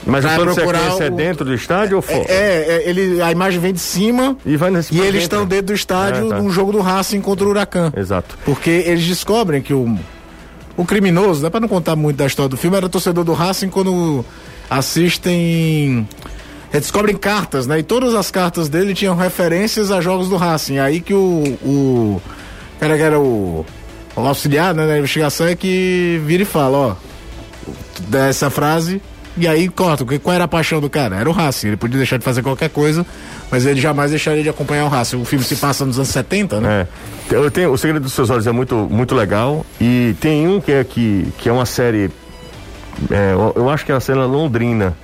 [0.06, 1.02] Mas a plano sequência é o...
[1.02, 2.24] é dentro do estádio ou fora?
[2.28, 5.66] É, é, ele, a imagem vem de cima e, vai nesse e eles estão dentro
[5.66, 6.38] do estádio é, tá.
[6.38, 7.92] num jogo do Racing contra o Huracan.
[7.96, 8.36] Exato.
[8.44, 9.98] Porque eles descobrem que o,
[10.76, 13.70] o criminoso, dá pra não contar muito da história do filme, era torcedor do Racing
[13.70, 14.24] quando
[14.68, 16.06] assistem.
[16.70, 17.78] Eles descobrem cartas, né?
[17.78, 20.78] E todas as cartas dele tinham referências a jogos do Racing.
[20.78, 21.56] Aí que o.
[21.62, 22.22] o
[22.78, 23.64] cara que era o,
[24.16, 26.96] o auxiliar né, na investigação é que vira e fala, ó.
[28.08, 29.00] Dessa frase
[29.36, 31.16] e aí corta, porque qual era a paixão do cara?
[31.16, 31.68] Era o Racing.
[31.68, 33.04] Ele podia deixar de fazer qualquer coisa,
[33.50, 35.20] mas ele jamais deixaria de acompanhar o Racing.
[35.20, 36.86] O filme se passa nos anos 70, né?
[37.30, 37.34] É.
[37.34, 39.66] Eu tenho, o Segredo dos Seus Olhos é muito, muito legal.
[39.80, 42.10] E tem um que é, que, que é uma série.
[43.10, 44.96] É, eu acho que é a cena londrina.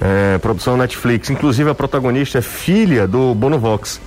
[0.00, 1.28] É, produção Netflix.
[1.28, 4.00] Inclusive a protagonista é filha do Bono Vox.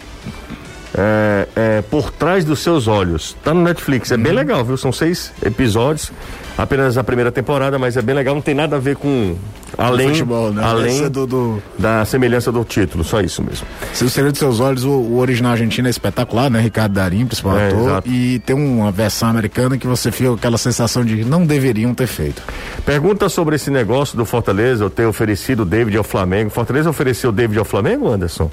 [0.96, 3.36] É, é, Por Trás dos Seus Olhos.
[3.44, 4.12] Tá no Netflix.
[4.12, 4.38] É bem uhum.
[4.38, 4.78] legal, viu?
[4.78, 6.12] São seis episódios
[6.58, 9.36] apenas a primeira temporada, mas é bem legal, não tem nada a ver com
[9.78, 10.64] além, futebol, né?
[10.64, 13.66] além do, do, da semelhança do título, só isso mesmo.
[13.92, 16.60] Se o Segredo dos Seus Olhos, o, o, original argentino é espetacular, né?
[16.60, 18.10] Ricardo Darim, principal é, ator, exato.
[18.10, 22.08] e tem uma versão americana que você fica com aquela sensação de não deveriam ter
[22.08, 22.42] feito.
[22.86, 26.50] Pergunta sobre esse negócio do Fortaleza, eu ter oferecido o David ao Flamengo.
[26.50, 28.50] Fortaleza ofereceu o David ao Flamengo, Anderson?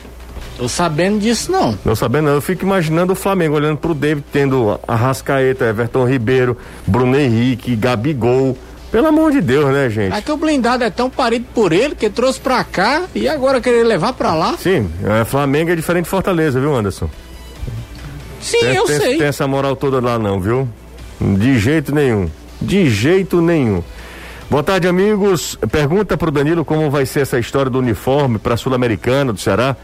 [0.61, 1.75] Tô sabendo disso não.
[1.83, 2.35] Não sabendo não.
[2.35, 6.55] Eu fico imaginando o Flamengo olhando pro David tendo Arrascaeta, Everton Ribeiro,
[6.87, 8.59] Bruno Henrique, Gabigol.
[8.93, 10.15] Pelo amor de Deus, né, gente?
[10.15, 13.59] É que o blindado é tão parido por ele que trouxe pra cá e agora
[13.59, 14.55] querer levar pra lá.
[14.59, 17.09] Sim, é, Flamengo é diferente de Fortaleza, viu, Anderson?
[18.43, 19.17] Sim, tem, eu tem, sei.
[19.17, 20.69] Tem essa moral toda lá não, viu?
[21.19, 22.29] De jeito nenhum.
[22.61, 23.83] De jeito nenhum.
[24.51, 25.57] Boa tarde, amigos.
[25.73, 29.75] Pergunta pro Danilo como vai ser essa história do uniforme pra Sul-Americana do Ceará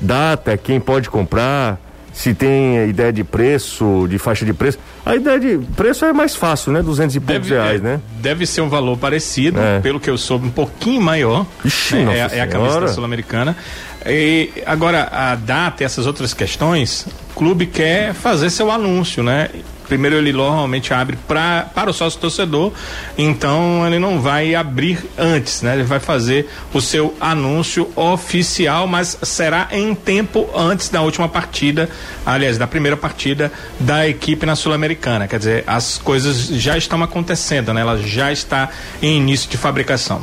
[0.00, 1.78] data, quem pode comprar,
[2.14, 4.78] se tem ideia de preço, de faixa de preço.
[5.04, 6.80] A ideia de preço é mais fácil, né?
[6.80, 8.00] Duzentos e poucos reais, é, né?
[8.20, 9.80] Deve ser um valor parecido, é.
[9.80, 11.44] pelo que eu soube, um pouquinho maior.
[11.64, 13.56] Ixi, é, é, é a camisa sul-americana.
[14.06, 19.50] E agora, a data e essas outras questões, o clube quer fazer seu anúncio, né?
[19.86, 22.72] Primeiro ele normalmente abre pra, para o sócio torcedor,
[23.16, 25.74] então ele não vai abrir antes, né?
[25.74, 31.88] Ele vai fazer o seu anúncio oficial, mas será em tempo antes da última partida,
[32.24, 35.28] aliás, da primeira partida da equipe na Sul-Americana.
[35.28, 37.80] Quer dizer, as coisas já estão acontecendo, né?
[37.80, 38.68] Ela já está
[39.02, 40.22] em início de fabricação.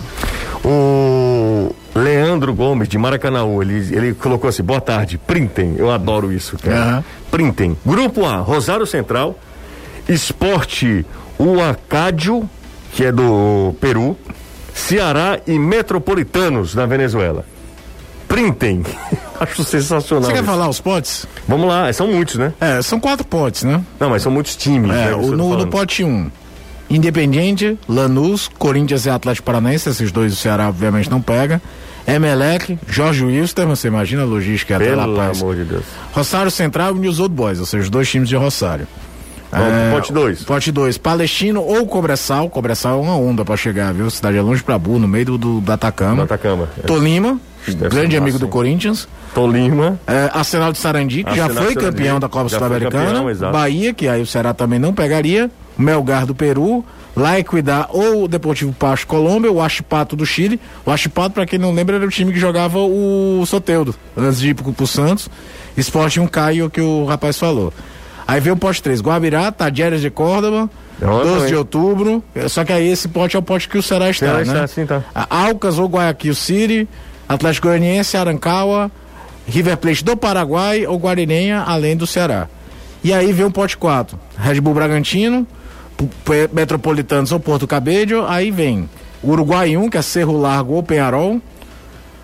[0.63, 5.75] O Leandro Gomes, de Maracanãú, ele, ele colocou assim: boa tarde, printem.
[5.77, 6.77] Eu adoro isso, cara.
[6.77, 7.03] Aham.
[7.29, 7.77] Printem.
[7.85, 9.37] Grupo A, Rosário Central,
[10.07, 11.05] Esporte
[11.39, 12.49] Uacádio,
[12.93, 14.17] que é do Peru,
[14.73, 17.45] Ceará e Metropolitanos, na Venezuela.
[18.27, 18.83] Printem.
[19.39, 20.29] Acho sensacional.
[20.29, 20.49] Você quer isso.
[20.49, 21.25] falar os potes?
[21.47, 22.53] Vamos lá, são muitos, né?
[22.61, 23.83] É, são quatro potes, né?
[23.99, 24.91] Não, mas são muitos times.
[24.91, 26.31] É, né, tá no, no pote 1, um,
[26.91, 31.61] Independiente, Lanús, Corinthians e Atlético Paranaense, esses dois o Ceará obviamente não pega.
[32.05, 35.41] Emelec, Jorge Wilster, você imagina a logística até Pelo La Paz.
[35.41, 35.83] amor de Deus.
[36.11, 38.87] Rosário Central e News Old Boys, ou seja, os dois times de Rosário.
[39.51, 40.43] Vamos, pote dois.
[40.43, 42.49] Pote 2, Palestino ou Cobressal.
[42.49, 44.09] Cobressal é uma onda pra chegar, viu?
[44.09, 46.15] Cidade é longe pra burro, no meio do, do, do Atacama.
[46.15, 46.69] No Atacama.
[46.77, 46.87] É.
[46.87, 47.37] Tolima,
[47.89, 48.47] grande amigo do?
[48.47, 49.07] Corinthians.
[49.33, 49.99] Tolima.
[50.07, 53.23] É, Arsenal de Sarandi, que já foi de Sarandi, campeão da Copa Sul-Americana.
[53.51, 55.49] Bahia, que aí o Ceará também não pegaria.
[55.77, 56.83] Melgar do Peru.
[57.15, 60.59] La Equidad ou o Deportivo Pasto Colômbia, o Achipato do Chile.
[60.85, 64.49] O Achipato, pra quem não lembra, era o time que jogava o Soteudo, antes de
[64.49, 65.29] ir pro, pro Santos.
[65.75, 67.73] Esporte um Caio, que o rapaz falou.
[68.25, 70.69] Aí vem o poste 3, Guabirá, Tadieres de Córdoba,
[71.01, 71.55] É uma 12 de também.
[71.55, 72.23] outubro.
[72.33, 74.43] É, Só que aí esse pote é o pote que o Ceará está, Ceará né?
[74.45, 75.01] está, sim, tá.
[75.29, 76.87] Alcas ou Guayaquil City,
[77.33, 78.91] Atlético Goianiense, Arancauá,
[79.47, 82.47] River Plate do Paraguai ou Guarinenha, além do Ceará.
[83.01, 85.47] E aí vem o pote 4, Red Bull Bragantino,
[86.51, 88.89] Metropolitanos ou Porto Cabello, aí vem
[89.23, 91.41] Uruguai 1, que é Cerro Largo ou Penharol.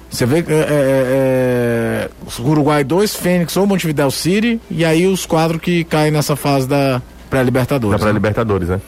[0.10, 5.26] Você vê que é, é, é, Uruguai 2, Fênix ou Montevideo City, e aí os
[5.26, 7.97] quadros que caem nessa fase da pré-libertadores.
[7.97, 8.14] Pra né?
[8.14, 8.82] Libertadores, né?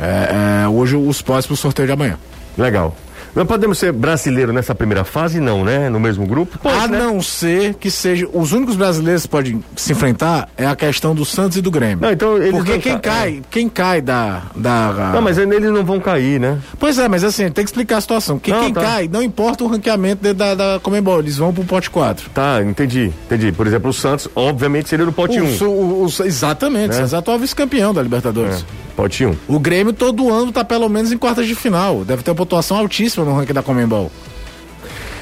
[0.00, 2.18] É, é, hoje os potes pro sorteio de amanhã.
[2.56, 2.96] Legal.
[3.34, 5.88] Não podemos ser brasileiro nessa primeira fase, não, né?
[5.88, 6.58] No mesmo grupo?
[6.58, 6.98] Pode, a né?
[6.98, 8.28] não ser que seja.
[8.32, 11.98] Os únicos brasileiros que podem se enfrentar é a questão do Santos e do Grêmio.
[12.00, 14.42] Não, então Porque quem ca- cai, quem cai da.
[14.54, 16.58] da Não, mas eles não vão cair, né?
[16.78, 18.38] Pois é, mas assim, tem que explicar a situação.
[18.38, 18.80] Porque Não, quem tá.
[18.82, 22.30] cai, não importa o ranqueamento dentro da, da Comembol, eles vão pro pote 4.
[22.30, 23.50] Tá, entendi, entendi.
[23.52, 25.44] Por exemplo, o Santos, obviamente, seria no pote 1.
[25.44, 26.94] O Su- o- o- exatamente, Né?
[26.94, 28.60] Santos é atual vice-campeão da Libertadores.
[28.60, 29.36] É, 1.
[29.48, 32.04] O Grêmio todo ano tá pelo menos em quartas de final.
[32.04, 34.10] Deve ter uma pontuação altíssima no ranking da Comembol.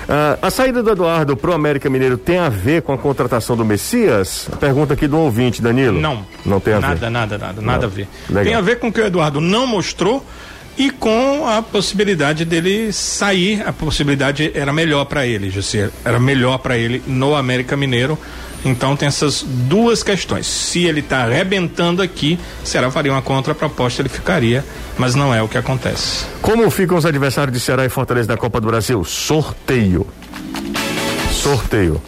[0.09, 3.65] Ah, a saída do Eduardo pro América Mineiro tem a ver com a contratação do
[3.65, 4.49] Messias?
[4.61, 6.01] Pergunta aqui do ouvinte, Danilo.
[6.01, 6.25] Não.
[6.45, 7.11] Não tem a nada, ver.
[7.11, 8.09] Nada, nada, nada a ver.
[8.29, 8.45] Legal.
[8.45, 10.25] Tem a ver com o que o Eduardo não mostrou
[10.77, 13.63] e com a possibilidade dele sair.
[13.67, 15.91] A possibilidade era melhor para ele, José.
[16.05, 18.19] Era melhor para ele no América Mineiro.
[18.65, 20.47] Então tem essas duas questões.
[20.47, 24.65] Se ele está arrebentando aqui, será faria uma contraproposta, ele ficaria,
[24.97, 26.25] mas não é o que acontece.
[26.41, 29.05] Como ficam os adversários de Ceará e Fortaleza da Copa do Brasil?
[29.05, 30.07] Sorteio.
[31.33, 32.01] Sorteio.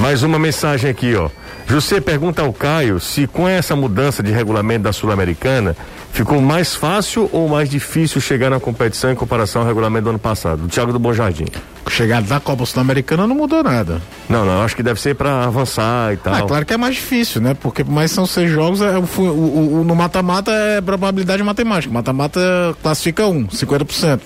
[0.00, 1.28] Mais uma mensagem aqui, ó.
[1.66, 5.76] José pergunta ao Caio se com essa mudança de regulamento da Sul-Americana
[6.18, 10.18] ficou mais fácil ou mais difícil chegar na competição em comparação ao regulamento do ano
[10.18, 10.62] passado.
[10.62, 11.44] Do Thiago do Bom Jardim.
[11.88, 14.02] Chegada da Copa Sul-Americana não mudou nada.
[14.28, 16.34] Não, não, acho que deve ser para avançar e tal.
[16.34, 17.54] Ah, claro que é mais difícil, né?
[17.54, 20.80] Porque por mais que são seis jogos, é, o o- o- o- no mata-mata é
[20.80, 21.92] probabilidade matemática.
[21.94, 22.40] Mata-mata
[22.82, 24.20] classifica um, 50%.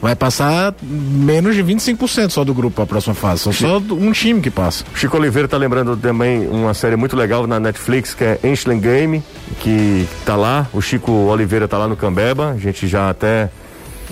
[0.00, 3.42] Vai passar menos de 25% só do grupo para a próxima fase.
[3.42, 4.84] São só um time que passa.
[4.94, 9.22] Chico Oliveira tá lembrando também uma série muito legal na Netflix que é Enchlen Game,
[9.60, 10.68] que tá lá.
[10.72, 12.50] O Chico Oliveira tá lá no Cambeba.
[12.52, 13.50] A gente já até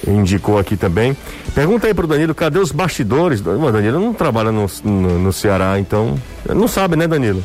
[0.06, 1.16] indicou aqui também.
[1.54, 3.40] Pergunta aí pro Danilo, cadê os bastidores?
[3.40, 6.18] O Danilo não trabalha no, no, no Ceará, então.
[6.52, 7.44] Não sabe, né, Danilo?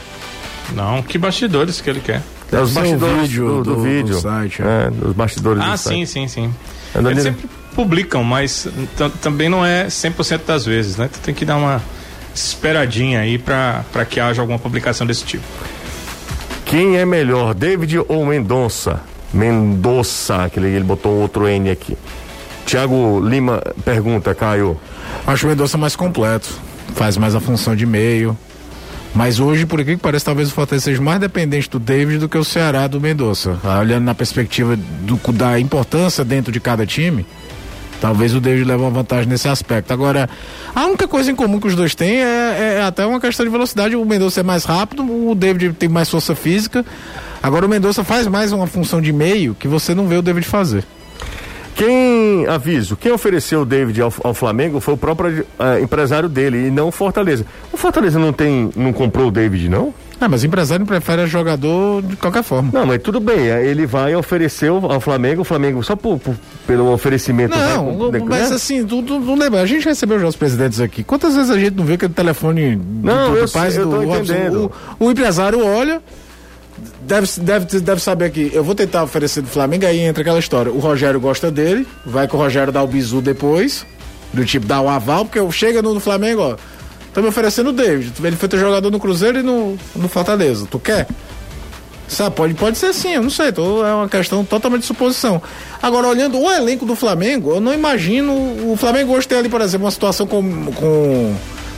[0.76, 2.22] Não, que bastidores que ele quer.
[2.52, 4.16] É os bastidores vídeo do, do do- vídeo.
[4.16, 6.08] do site, é, os bastidores Ah, do sim, site.
[6.08, 6.54] sim, sim.
[6.94, 7.12] É, Danilo?
[7.12, 8.68] Eles sempre publicam, mas
[9.22, 11.10] também não é 100% das vezes, né?
[11.12, 11.82] Tu tem que dar uma
[12.34, 15.44] esperadinha aí pra pra que haja alguma publicação desse tipo.
[16.66, 19.02] Quem é melhor, David ou Mendonça?
[19.34, 21.98] Mendonça, que ele, ele botou outro N aqui.
[22.66, 24.80] Tiago Lima pergunta, Caio.
[25.28, 26.48] Acho o Mendonça mais completo.
[26.96, 28.38] Faz mais a função de meio.
[29.14, 32.30] Mas hoje, por aqui que parece, talvez o Fortaleza seja mais dependente do David do
[32.30, 33.60] que o Ceará do Mendonça.
[33.80, 37.26] Olhando na perspectiva do, da importância dentro de cada time,
[38.02, 39.94] talvez o David leve uma vantagem nesse aspecto.
[39.94, 40.28] Agora,
[40.76, 43.52] a única coisa em comum que os dois têm é, é até uma questão de
[43.52, 43.96] velocidade.
[43.96, 46.84] O Mendonça é mais rápido, o David tem mais força física.
[47.42, 50.46] Agora o Mendonça faz mais uma função de meio que você não vê o David
[50.48, 50.84] fazer.
[51.76, 56.68] Quem, aviso, quem ofereceu o David ao, ao Flamengo foi o próprio uh, empresário dele
[56.68, 57.46] e não o Fortaleza.
[57.72, 59.94] O Fortaleza não tem, não comprou o David, não?
[60.22, 62.70] Ah, mas empresário prefere jogador de qualquer forma.
[62.72, 66.36] Não, mas tudo bem, ele vai oferecer ao Flamengo, o Flamengo só por, por
[66.68, 67.58] pelo oferecimento.
[67.58, 68.56] Não, vai, mas né?
[68.56, 71.04] assim, tu, tu, lembra, a gente recebeu já os presidentes aqui.
[71.04, 74.72] Quantas vezes a gente não vê aquele telefone não, do, eu, pai do, entendendo.
[75.00, 76.00] O, o empresário olha,
[77.02, 78.52] deve, deve, deve saber aqui.
[78.54, 80.72] Eu vou tentar oferecer do Flamengo, aí entra aquela história.
[80.72, 83.88] O Rogério gosta dele, vai que o Rogério dá o bizu depois,
[84.32, 86.56] do tipo dar o aval, porque chega no, no Flamengo, ó.
[87.14, 88.14] Tô me oferecendo o David.
[88.24, 90.68] Ele foi ter jogador no Cruzeiro e no, no Fortaleza.
[90.70, 91.08] Tu quer?
[92.08, 95.42] Sabe, pode, pode ser sim, eu não sei, tô, é uma questão totalmente de suposição.
[95.82, 98.34] Agora, olhando o elenco do Flamengo, eu não imagino.
[98.70, 101.34] O Flamengo hoje tem ali, por exemplo, uma situação com, com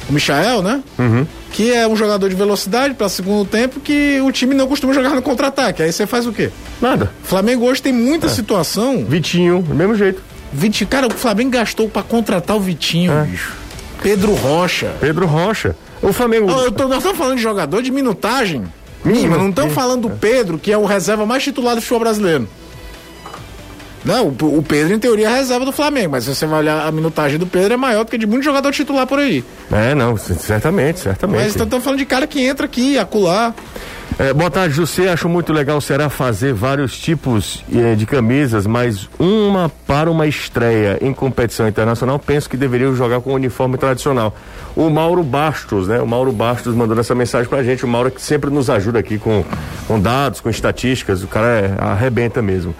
[0.10, 0.82] o Michael, né?
[0.98, 1.28] Uhum.
[1.52, 5.12] Que é um jogador de velocidade para segundo tempo que o time não costuma jogar
[5.12, 5.84] no contra-ataque.
[5.84, 6.50] Aí você faz o quê?
[6.82, 7.12] Nada.
[7.24, 8.30] O Flamengo hoje tem muita é.
[8.30, 9.06] situação.
[9.06, 10.20] Vitinho, do mesmo jeito.
[10.52, 13.24] Vitinho, cara, o Flamengo gastou para contratar o Vitinho, é.
[13.24, 13.63] bicho.
[14.04, 14.94] Pedro Rocha.
[15.00, 15.76] Pedro Rocha.
[16.02, 16.52] O Flamengo.
[16.52, 18.64] Oh, tô, nós estamos falando de jogador de minutagem.
[19.04, 22.48] Mínima, não estamos falando do Pedro, que é o reserva mais titular do futebol brasileiro.
[24.06, 26.86] Não, o, o Pedro, em teoria, é reserva do Flamengo, mas se você vai olhar
[26.86, 29.44] a minutagem do Pedro, é maior do que de muito jogador titular por aí.
[29.72, 31.42] É, não, certamente, certamente.
[31.42, 33.56] Mas estamos falando de cara que entra aqui, acular.
[34.20, 35.12] É, boa tarde, José.
[35.12, 40.28] Acho muito legal o Ceará fazer vários tipos eh, de camisas, mas uma para uma
[40.28, 44.36] estreia em competição internacional, penso que deveriam jogar com o uniforme tradicional.
[44.76, 46.00] O Mauro Bastos, né?
[46.00, 47.86] O Mauro Bastos mandou essa mensagem pra gente.
[47.86, 49.44] O Mauro que sempre nos ajuda aqui com,
[49.88, 51.24] com dados, com estatísticas.
[51.24, 52.76] O cara é, arrebenta mesmo.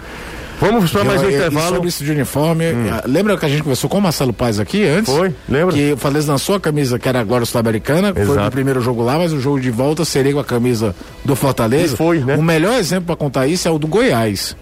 [0.60, 1.74] Vamos para mais um intervalo.
[1.74, 2.86] sobre isso de uniforme, hum.
[2.90, 5.12] Ah, lembra que a gente conversou com o Marcelo Paz aqui antes?
[5.12, 5.74] Foi, lembra?
[5.74, 9.02] Que o Fortaleza lançou a camisa que era a Glória Sul-Americana, foi o primeiro jogo
[9.02, 10.94] lá, mas o jogo de volta seria com a camisa
[11.24, 11.94] do Fortaleza.
[11.94, 12.36] E foi, né?
[12.36, 14.56] O melhor exemplo para contar isso é o do Goiás.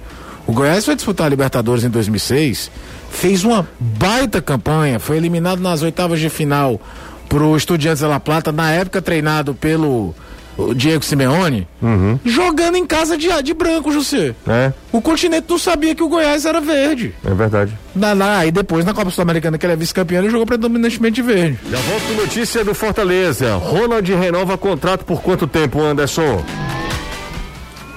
[0.46, 2.70] O Goiás foi disputar a Libertadores em 2006,
[3.10, 6.80] fez uma baita campanha, foi eliminado nas oitavas de final
[7.28, 10.14] pro Estudiantes de La Plata, na época treinado pelo
[10.56, 12.18] o Diego Simeone, uhum.
[12.24, 14.34] jogando em casa de, de branco, José.
[14.46, 14.72] É.
[14.92, 17.14] O continente não sabia que o Goiás era verde.
[17.24, 17.76] É verdade.
[17.94, 21.22] Na, na, e depois na Copa Sul-Americana, que ele é vice-campeão, ele jogou predominantemente de
[21.22, 21.58] verde.
[21.70, 23.56] Já volto com notícia do Fortaleza.
[23.56, 26.44] Ronald renova contrato por quanto tempo, Anderson?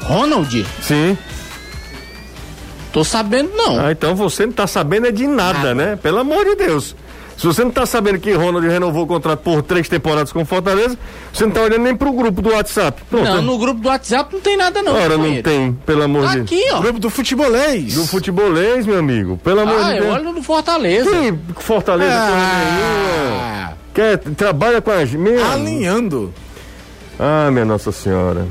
[0.02, 0.66] Ronald?
[0.82, 1.18] Sim.
[2.94, 3.86] Tô sabendo não.
[3.86, 5.76] Ah, então você não tá sabendo é de nada, ah.
[5.76, 6.00] né?
[6.02, 6.96] Pelo amor de Deus.
[7.38, 10.98] Se você não está sabendo que Ronald renovou o contrato por três temporadas com Fortaleza,
[11.34, 13.02] você não está olhando nem pro grupo do WhatsApp.
[13.10, 13.26] Pronto.
[13.26, 14.94] Não, no grupo do WhatsApp não tem nada não.
[14.94, 16.46] Ora, não tem, pelo amor de Deus.
[16.46, 16.80] Aqui, ó.
[16.80, 17.94] Grupo do futebolês.
[17.96, 19.38] Do futebolês, meu amigo.
[19.44, 20.14] Pelo amor ah, de Deus.
[20.14, 21.10] olha no Fortaleza.
[21.10, 23.74] Que Fortaleza ah.
[23.94, 25.42] Quer, trabalha com as minhas.
[25.42, 26.34] Alinhando.
[27.20, 28.46] Ah, minha Nossa Senhora.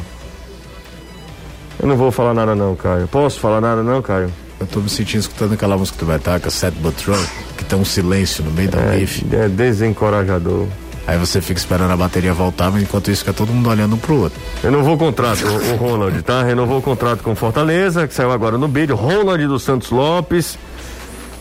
[1.80, 3.08] Eu não vou falar nada não, Caio.
[3.08, 4.32] Posso falar nada não, Caio?
[4.60, 7.22] Eu tô me sentindo escutando aquela música do Betaca, Set Butron,
[7.56, 9.26] que tem um silêncio no meio da é, riff.
[9.32, 10.66] É desencorajador.
[11.06, 13.98] Aí você fica esperando a bateria voltar, mas enquanto isso fica todo mundo olhando um
[13.98, 14.40] pro outro.
[14.62, 16.42] Renovou o contrato, o, o Ronald, tá?
[16.42, 18.92] Renovou o contrato com Fortaleza, que saiu agora no bid.
[18.92, 20.58] Ronald dos Santos Lopes.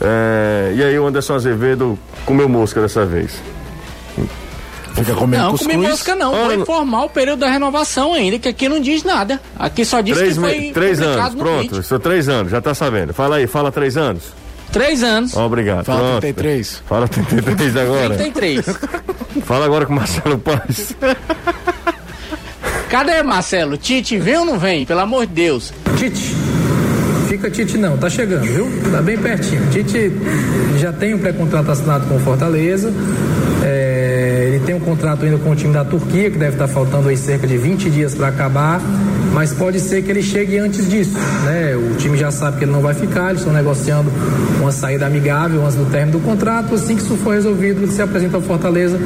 [0.01, 3.41] É, e aí o Anderson Azevedo comeu mosca dessa vez.
[4.93, 5.75] Fica comendo não, cuscuz.
[5.75, 6.35] Não, mosca não.
[6.35, 9.41] Ah, Vou informar o período da renovação ainda, que aqui não diz nada.
[9.57, 11.83] Aqui só diz três que foi Três anos, pronto.
[11.83, 13.13] São três anos, já tá sabendo.
[13.13, 14.23] Fala aí, fala três anos.
[14.71, 15.35] Três anos.
[15.35, 15.85] Obrigado.
[15.85, 16.21] Fala pronto.
[16.21, 16.83] 33.
[16.87, 18.15] Fala 33 agora.
[18.15, 18.65] 33.
[19.45, 20.95] Fala agora com o Marcelo Paz.
[22.89, 23.77] Cadê Marcelo?
[23.77, 24.85] Tite, vem ou não vem?
[24.85, 25.73] Pelo amor de Deus.
[25.97, 26.35] Tite.
[27.27, 28.67] Fica Tite não, tá chegando, viu?
[28.91, 29.67] Tá bem pertinho.
[29.71, 30.11] Tite
[30.79, 32.93] já tem um pré-contrato assinado com o Fortaleza.
[33.63, 34.02] É,
[34.65, 37.45] tem um contrato ainda com o time da Turquia, que deve estar faltando aí cerca
[37.45, 38.81] de 20 dias para acabar,
[39.33, 41.17] mas pode ser que ele chegue antes disso.
[41.45, 41.75] Né?
[41.75, 44.11] O time já sabe que ele não vai ficar, eles estão negociando
[44.59, 46.75] uma saída amigável antes do término do contrato.
[46.75, 48.99] Assim que isso for resolvido, ele se apresenta ao Fortaleza,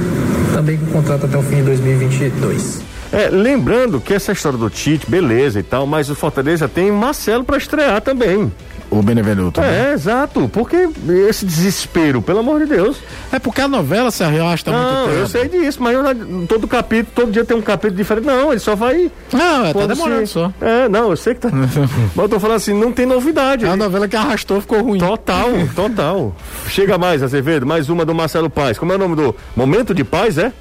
[0.53, 2.96] também com contrato até o fim de 2022.
[3.11, 7.43] É, lembrando que essa história do Tite, beleza e tal, mas o Fortaleza tem Marcelo
[7.43, 8.51] para estrear também.
[8.89, 9.59] O Benevenuto.
[9.59, 9.93] É, né?
[9.93, 10.49] exato.
[10.51, 10.89] Porque
[11.27, 12.97] esse desespero, pelo amor de Deus.
[13.31, 15.19] É porque a novela se arrasta não, muito tempo.
[15.19, 18.25] eu sei disso, mas eu, todo capítulo, todo dia tem um capítulo diferente.
[18.25, 19.11] Não, ele só vai.
[19.33, 20.53] Não, é, tá demorando só.
[20.61, 21.49] É, não, eu sei que tá.
[22.15, 23.65] mas eu tô falando assim, não tem novidade.
[23.65, 24.99] É a novela que arrastou ficou ruim.
[24.99, 26.35] Total, total.
[26.69, 28.77] Chega mais, Azevedo, mais uma do Marcelo Paz.
[28.79, 30.53] Como é o nome do Momento de Paz, é?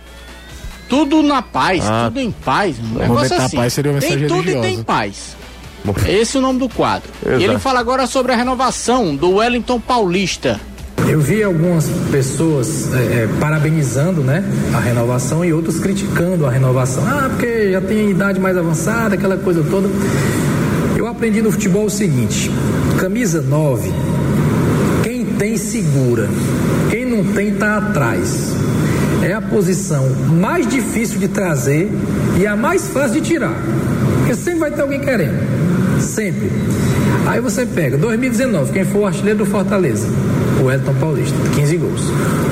[0.88, 2.04] Tudo na paz, ah.
[2.06, 2.76] tudo em paz.
[2.78, 3.56] Um negócio assim.
[3.56, 4.68] Paz seria uma tem tudo religiosa.
[4.68, 5.36] e tem paz.
[6.06, 7.08] Esse é o nome do quadro.
[7.24, 7.40] Exato.
[7.40, 10.60] E ele fala agora sobre a renovação do Wellington Paulista.
[11.08, 14.42] Eu vi algumas pessoas é, é, parabenizando né,
[14.74, 17.04] a renovação e outros criticando a renovação.
[17.06, 19.88] Ah, porque já tem idade mais avançada, aquela coisa toda.
[20.96, 22.50] Eu aprendi no futebol o seguinte:
[22.98, 23.92] camisa 9
[25.38, 26.28] tem segura.
[26.90, 28.52] Quem não tem está atrás.
[29.36, 30.08] A posição
[30.40, 31.90] mais difícil de trazer
[32.40, 33.52] e a mais fácil de tirar.
[34.16, 35.36] Porque sempre vai ter alguém querendo.
[36.00, 36.50] Sempre.
[37.26, 40.08] Aí você pega 2019, quem for o artilheiro do Fortaleza?
[40.64, 42.00] O Elton Paulista, 15 gols.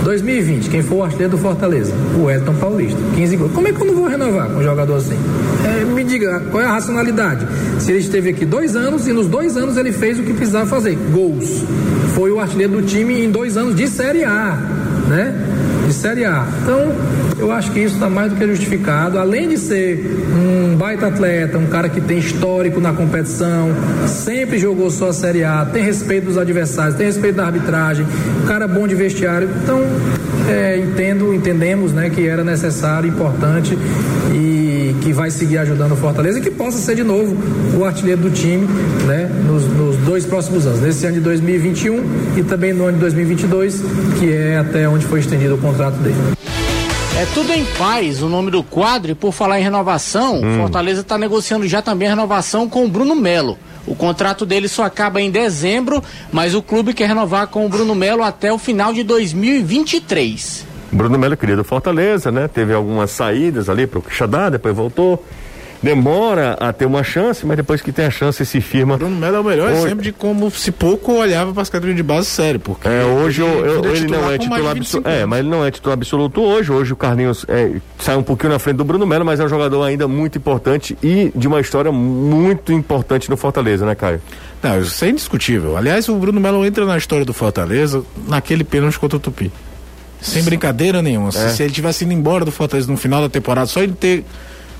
[0.05, 1.95] 2020, quem for o artilheiro do Fortaleza?
[2.22, 3.53] O Elton Paulista, 15 gols.
[3.53, 5.16] Como é que eu não vou renovar com um jogador assim?
[5.64, 7.47] É, me diga, qual é a racionalidade?
[7.78, 10.66] Se ele esteve aqui dois anos e nos dois anos ele fez o que precisava
[10.66, 11.64] fazer, gols.
[12.14, 14.59] Foi o artilheiro do time em dois anos de Série A,
[15.09, 15.54] né?
[15.87, 16.47] De Série A.
[16.62, 16.93] Então,
[17.39, 19.18] eu acho que isso está mais do que justificado.
[19.18, 23.70] Além de ser um baita atleta, um cara que tem histórico na competição,
[24.07, 28.07] sempre jogou só a Série A, tem respeito dos adversários, tem respeito da arbitragem,
[28.43, 29.49] um cara bom de vestiário.
[29.62, 29.80] Então,
[30.49, 33.78] é, entendo, entendemos né, que era necessário, importante
[34.32, 34.64] e
[35.05, 37.37] que vai seguir ajudando o Fortaleza e que possa ser de novo
[37.79, 38.67] o artilheiro do time
[39.07, 43.01] né, nos, nos dois próximos anos, nesse ano de 2021 e também no ano de
[43.01, 43.83] 2022,
[44.19, 46.17] que é até onde foi estendido o contrato dele.
[47.19, 50.57] É tudo em paz, o nome do quadro, e por falar em renovação, hum.
[50.57, 53.59] Fortaleza está negociando já também a renovação com o Bruno Melo.
[53.87, 56.03] O contrato dele só acaba em dezembro,
[56.33, 60.74] mas o clube quer renovar com o Bruno Melo até o final de 2023.
[60.95, 62.49] Bruno Melo, querido Fortaleza, né?
[62.49, 65.25] Teve algumas saídas ali para o Quixadá, depois voltou
[65.85, 68.97] demora a ter uma chance, mas depois que tem a chance se firma.
[68.97, 69.81] Bruno Melo é o melhor hoje...
[69.85, 73.43] exemplo de como se pouco olhava para as categorias de base sério, porque é, hoje
[73.43, 75.09] ele, eu, eu, ele não é titular absoluto.
[75.09, 76.73] É, mas ele não é titular absoluto hoje.
[76.73, 79.49] Hoje o Carlinhos é, sai um pouquinho na frente do Bruno Melo, mas é um
[79.49, 84.23] jogador ainda muito importante e de uma história muito importante no Fortaleza, né, Caio?
[84.63, 85.77] Não, isso é indiscutível.
[85.77, 89.53] Aliás, o Bruno Melo entra na história do Fortaleza naquele pênalti contra o Tupi.
[90.25, 91.29] Sem brincadeira nenhuma.
[91.29, 91.33] É.
[91.33, 94.25] Se, se ele tivesse ido embora do Fortaleza no final da temporada, só ele ter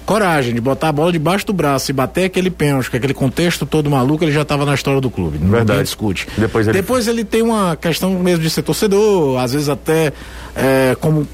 [0.07, 3.65] coragem de botar a bola debaixo do braço e bater aquele pênalti, com aquele contexto
[3.65, 5.39] todo maluco, ele já estava na história do clube.
[5.39, 5.79] Verdade.
[5.79, 6.27] Não discute.
[6.37, 6.79] Depois ele...
[6.79, 10.13] Depois ele tem uma questão mesmo de ser torcedor, às vezes até
[10.55, 11.27] é, como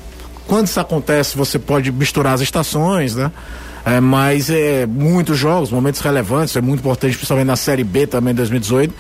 [0.46, 3.30] quando isso acontece, você pode misturar as estações, né?
[3.84, 8.34] É, mas é muitos jogos, momentos relevantes, é muito importante, principalmente na Série B também
[8.34, 8.92] 2018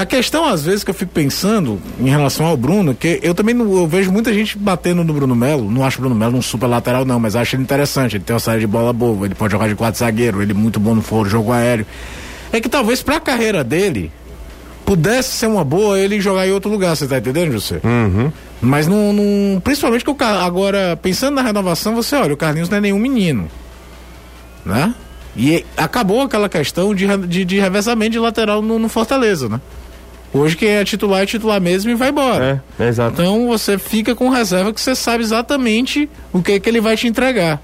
[0.00, 3.52] a questão, às vezes, que eu fico pensando em relação ao Bruno, que eu também
[3.52, 5.68] não, eu vejo muita gente batendo no Bruno Melo.
[5.68, 8.14] Não acho o Bruno Melo um super lateral, não, mas acho ele interessante.
[8.14, 10.54] Ele tem uma saída de bola boa, ele pode jogar de quatro zagueiro, ele é
[10.54, 11.84] muito bom no foro, jogo aéreo.
[12.52, 14.12] É que talvez para a carreira dele
[14.84, 17.80] pudesse ser uma boa ele jogar em outro lugar, você tá entendendo, José?
[17.82, 18.30] Uhum.
[18.60, 22.78] Mas não, não, principalmente que o agora, pensando na renovação, você olha, o Carlinhos não
[22.78, 23.50] é nenhum menino.
[24.64, 24.94] Né?
[25.36, 29.60] E acabou aquela questão de, de, de reversamento de lateral no, no Fortaleza, né?
[30.32, 32.62] Hoje quem é titular é titular mesmo e vai embora.
[32.78, 33.12] É, é exato.
[33.12, 37.06] Então você fica com reserva que você sabe exatamente o que, que ele vai te
[37.06, 37.62] entregar.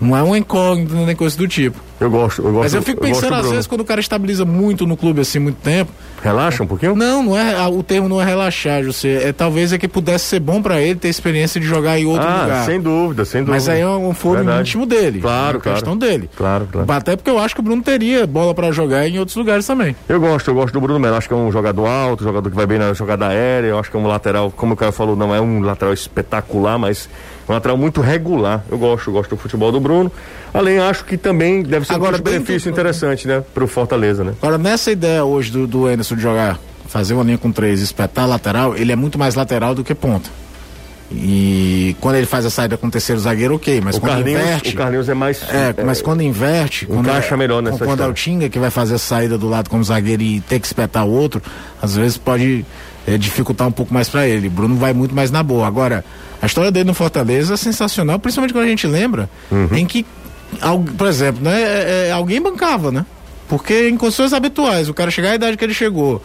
[0.00, 1.78] Não é um incógnito nem coisa do tipo.
[2.00, 2.62] Eu gosto, eu gosto.
[2.64, 5.38] Mas eu fico pensando, eu às vezes, quando o cara estabiliza muito no clube assim,
[5.38, 5.92] muito tempo.
[6.22, 6.96] Relaxa um pouquinho?
[6.96, 7.66] Não, não é.
[7.68, 9.28] O termo não é relaxar, José.
[9.28, 12.26] É talvez é que pudesse ser bom para ele ter experiência de jogar em outro
[12.26, 12.64] ah, lugar.
[12.64, 13.56] Sem dúvida, sem dúvida.
[13.56, 14.60] Mas aí é um foro Verdade.
[14.60, 15.20] íntimo dele.
[15.20, 15.78] Claro, é claro.
[15.78, 16.28] questão dele.
[16.36, 16.92] Claro, claro.
[16.92, 19.94] Até porque eu acho que o Bruno teria bola para jogar em outros lugares também.
[20.08, 21.16] Eu gosto, eu gosto do Bruno Melo.
[21.16, 23.68] Acho que é um jogador alto, jogador que vai bem na jogada aérea.
[23.68, 26.78] Eu acho que é um lateral, como o cara falou, não é um lateral espetacular,
[26.78, 27.08] mas
[27.48, 28.64] um lateral muito regular.
[28.70, 30.10] Eu gosto, gosto do futebol do Bruno.
[30.52, 33.42] Além, acho que também deve ser Agora, um benefício interessante, né?
[33.52, 34.34] Pro Fortaleza, né?
[34.40, 38.28] Agora, nessa ideia hoje do, do Anderson de jogar, fazer uma linha com três, espetar
[38.28, 40.30] lateral, ele é muito mais lateral do que ponta.
[41.12, 44.40] E quando ele faz a saída com o terceiro zagueiro, ok, mas o quando Carlinhos,
[44.40, 44.74] inverte.
[44.74, 45.42] O Carlinhos é mais.
[45.50, 46.86] É, é mas quando inverte.
[46.86, 49.48] Quando encaixa é, melhor nessa Quando é o Tinga que vai fazer a saída do
[49.48, 51.42] lado como zagueiro e ter que espetar o outro,
[51.80, 52.64] às vezes pode
[53.06, 54.48] é, dificultar um pouco mais para ele.
[54.48, 55.66] Bruno vai muito mais na boa.
[55.66, 56.04] Agora,
[56.40, 59.68] a história dele no Fortaleza é sensacional, principalmente quando a gente lembra uhum.
[59.72, 60.04] em que,
[60.96, 63.04] por exemplo, né, é, é, alguém bancava, né?
[63.48, 66.22] Porque em condições habituais, o cara chegar à idade que ele chegou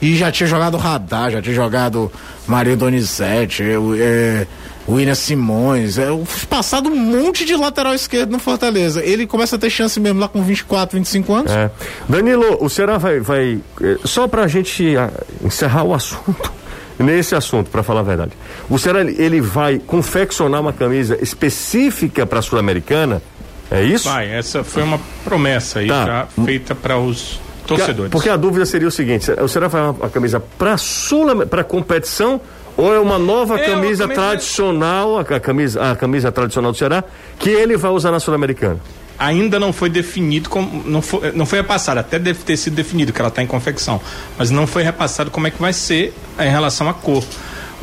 [0.00, 2.10] e já tinha jogado Radar, já tinha jogado
[2.46, 3.62] Maria Donizete,
[3.98, 4.46] é,
[4.88, 6.06] William Simões, é,
[6.48, 9.02] passado um monte de lateral esquerdo no Fortaleza.
[9.02, 11.52] Ele começa a ter chance mesmo lá com 24, 25 anos.
[11.52, 11.70] É.
[12.08, 15.10] Danilo, o Ceará vai, vai é, só pra gente a,
[15.44, 16.52] encerrar o assunto,
[16.98, 18.32] nesse assunto, para falar a verdade.
[18.68, 23.22] O Ceará ele vai confeccionar uma camisa específica para a Sul-Americana?
[23.70, 24.08] É isso?
[24.08, 26.04] Vai, essa foi uma promessa aí tá.
[26.04, 28.10] já feita para os torcedores.
[28.10, 30.76] Porque a, porque a dúvida seria o seguinte: o Ceará vai uma, uma camisa para
[30.76, 32.40] Sul para competição
[32.76, 37.04] ou é uma nova é camisa, camisa tradicional, a, camisa, a camisa tradicional do Ceará,
[37.38, 38.80] que ele vai usar na Sul-Americana?
[39.18, 43.12] Ainda não foi definido, como, não, foi, não foi repassado, até deve ter sido definido
[43.12, 44.00] que ela está em confecção,
[44.36, 47.22] mas não foi repassado como é que vai ser em relação à cor.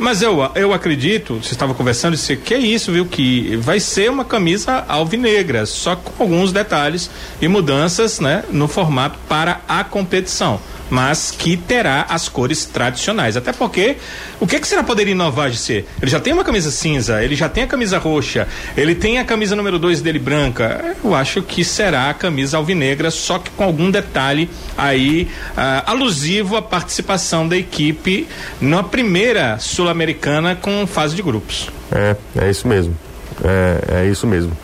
[0.00, 3.04] Mas eu, eu acredito, você estava conversando, disse que é isso, viu?
[3.04, 9.18] Que vai ser uma camisa alvinegra, só com alguns detalhes e mudanças, né, no formato
[9.28, 10.58] para a competição
[10.90, 13.36] mas que terá as cores tradicionais.
[13.36, 13.96] Até porque,
[14.40, 15.86] o que, que será poderia inovar de ser?
[16.02, 19.24] Ele já tem uma camisa cinza, ele já tem a camisa roxa, ele tem a
[19.24, 20.96] camisa número 2 dele branca.
[21.02, 26.56] Eu acho que será a camisa alvinegra, só que com algum detalhe aí uh, alusivo
[26.56, 28.26] à participação da equipe
[28.60, 29.58] na primeira
[29.90, 31.68] sul-americana com fase de grupos.
[31.92, 32.96] É, é isso mesmo.
[33.44, 34.56] É, é isso mesmo.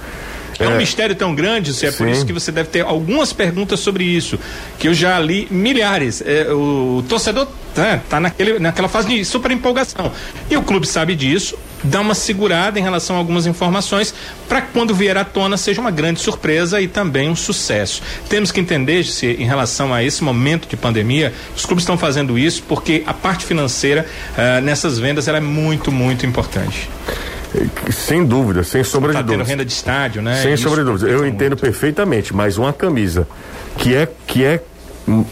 [0.58, 3.78] É, é um mistério tão grande, é por isso que você deve ter algumas perguntas
[3.78, 4.38] sobre isso,
[4.78, 6.22] que eu já li milhares.
[6.24, 10.10] É, o torcedor tá, tá naquele, naquela fase de super empolgação.
[10.50, 14.14] E o clube sabe disso, dá uma segurada em relação a algumas informações
[14.48, 18.02] para que quando vier à tona seja uma grande surpresa e também um sucesso.
[18.28, 22.38] Temos que entender se em relação a esse momento de pandemia, os clubes estão fazendo
[22.38, 26.88] isso porque a parte financeira uh, nessas vendas é muito, muito importante.
[27.90, 29.44] Sem dúvida, sem sombra tá de dúvida.
[29.44, 30.42] renda de estádio, né?
[30.42, 31.10] Sem Isso sombra de dúvida.
[31.10, 31.34] Eu muito.
[31.34, 33.26] entendo perfeitamente, mas uma camisa
[33.78, 34.60] que é que é,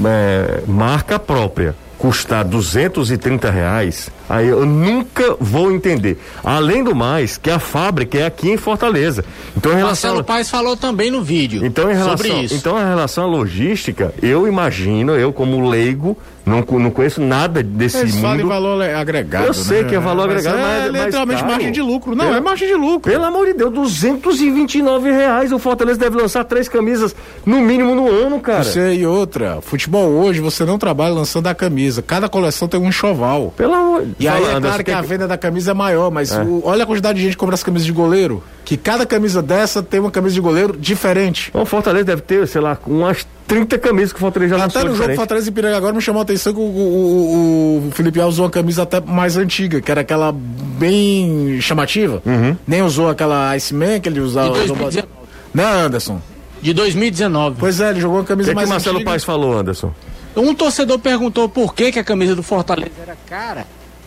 [0.04, 1.74] é marca própria
[2.04, 6.18] custar 230 reais, aí eu nunca vou entender.
[6.44, 9.24] Além do mais, que a fábrica é aqui em Fortaleza.
[9.56, 12.56] Então, em relação Marcelo Paes falou também no vídeo então, em relação, sobre isso.
[12.56, 16.14] Então, em relação à logística, eu imagino, eu como leigo,
[16.46, 18.34] não, não conheço nada desse Eles mundo.
[18.34, 19.46] Eles valor agregado.
[19.46, 19.88] Eu sei né?
[19.88, 21.52] que é valor mas agregado, é, mas é literalmente caro.
[21.52, 22.14] margem de lucro.
[22.14, 22.36] Não, Pelo...
[22.36, 23.12] é margem de lucro.
[23.12, 25.52] Pelo amor de Deus, 229 reais.
[25.52, 27.16] O Fortaleza deve lançar três camisas
[27.46, 28.62] no mínimo no ano, cara.
[28.62, 29.60] Você e outra.
[29.62, 32.02] Futebol hoje, você não trabalha lançando a camisa.
[32.02, 33.54] Cada coleção tem um enxoval.
[33.56, 36.42] Pelo amor E aí é claro que a venda da camisa é maior, mas é.
[36.42, 38.42] O, olha a quantidade de gente que compra as camisas de goleiro.
[38.66, 41.50] Que cada camisa dessa tem uma camisa de goleiro diferente.
[41.54, 44.94] O Fortaleza deve ter, sei lá, umas 30 camisas que o Fortaleza já Até no
[44.94, 48.36] jogo Fortaleza e Piranga agora me chamou a atenção que o, o, o, Felipe Alves
[48.36, 52.22] usou uma camisa até mais antiga, que era aquela bem chamativa.
[52.24, 52.56] Uhum.
[52.66, 54.54] Nem usou aquela Iceman que ele usava.
[54.88, 55.04] De
[55.52, 56.20] Né, Anderson?
[56.62, 57.56] De 2019.
[57.58, 59.10] Pois é, ele jogou uma camisa que mais que Marcelo antiga.
[59.10, 59.92] Paes falou, Anderson?
[60.34, 63.66] Um torcedor perguntou por que, que a camisa do Fortaleza era cara.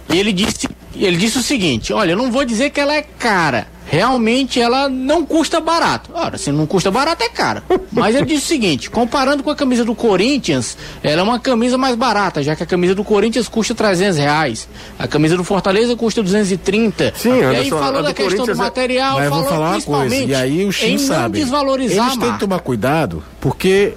[0.09, 3.01] E ele disse, ele disse o seguinte: olha, eu não vou dizer que ela é
[3.01, 6.11] cara realmente ela não custa barato.
[6.13, 7.63] Ora, se não custa barato é cara.
[7.91, 11.77] Mas ele diz o seguinte, comparando com a camisa do Corinthians, ela é uma camisa
[11.77, 14.67] mais barata, já que a camisa do Corinthians custa 300 reais,
[14.99, 17.13] a camisa do Fortaleza custa 230.
[17.15, 20.19] Sim, e aí falou da questão do é- material, Mas falou vou falar principalmente uma
[20.19, 21.39] coisa, e aí o Shin em sabe.
[21.39, 23.93] não desvalorizar Eles têm que tomar cuidado, porque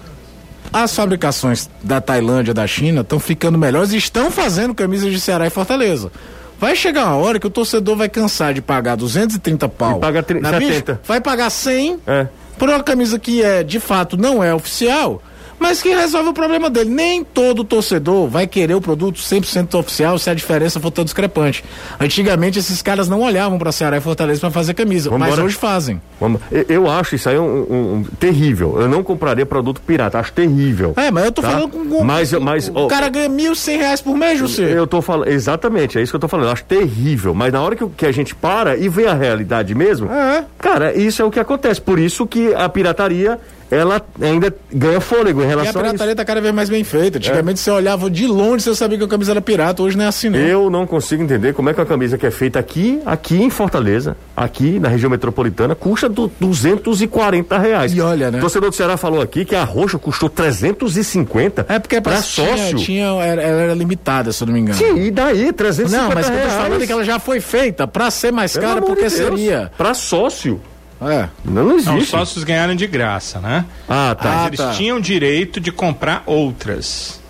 [0.72, 5.46] as fabricações da Tailândia, da China, estão ficando melhores e estão fazendo camisas de Ceará
[5.46, 6.10] e Fortaleza.
[6.58, 9.96] Vai chegar uma hora que o torcedor vai cansar de pagar 230 pau.
[9.96, 10.92] E paga 30, 70.
[10.92, 12.26] Bicho, vai pagar 100 é.
[12.58, 15.22] por uma camisa que é, de fato, não é oficial
[15.60, 16.90] mas que resolve o problema dele.
[16.90, 21.62] Nem todo torcedor vai querer o produto 100% oficial se a diferença for tão discrepante.
[22.00, 25.46] Antigamente esses caras não olhavam para Ceará e Fortaleza para fazer camisa, Vamos mas embora.
[25.46, 26.00] hoje fazem.
[26.18, 26.40] Vamos.
[26.68, 28.80] Eu acho isso aí um, um, um, terrível.
[28.80, 30.94] Eu não compraria produto pirata, acho terrível.
[30.96, 31.50] É, mas eu tô tá?
[31.50, 34.72] falando com mas, mas, o, cara ganha mil cem reais por mês, José.
[34.72, 36.46] Eu tô falando, exatamente, é isso que eu tô falando.
[36.46, 39.74] Eu acho terrível, mas na hora que, que a gente para e vê a realidade
[39.74, 40.44] mesmo, é.
[40.58, 41.80] cara, isso é o que acontece.
[41.80, 43.38] Por isso que a pirataria
[43.70, 47.18] ela ainda ganha fôlego em relação e a pirataria está cada vez mais bem feita.
[47.18, 47.62] Antigamente é.
[47.62, 50.28] você olhava de longe, você sabia que a camisa era pirata, hoje não é assim
[50.28, 50.38] não.
[50.38, 53.48] Eu não consigo entender como é que a camisa que é feita aqui, aqui em
[53.48, 57.94] Fortaleza, aqui na região metropolitana, custa do, 240 reais.
[57.94, 58.38] E olha, né?
[58.38, 62.78] O torcedor do Ceará falou aqui que a roxa custou 350 É porque para sócio.
[62.78, 64.78] Tinha, era, ela era limitada, se eu não me engano.
[64.78, 66.44] Sim, e daí 350 Não, mas reais.
[66.44, 69.10] eu tô falando que ela já foi feita para ser mais Pelo cara, porque de
[69.10, 69.70] seria.
[69.76, 70.60] Para sócio.
[71.00, 71.28] É.
[71.44, 71.88] Não, existe.
[71.88, 73.64] Não, os sócios ganharam de graça, né?
[73.88, 74.28] Ah, tá.
[74.28, 74.70] Mas ah, eles tá.
[74.72, 77.20] tinham direito de comprar outras.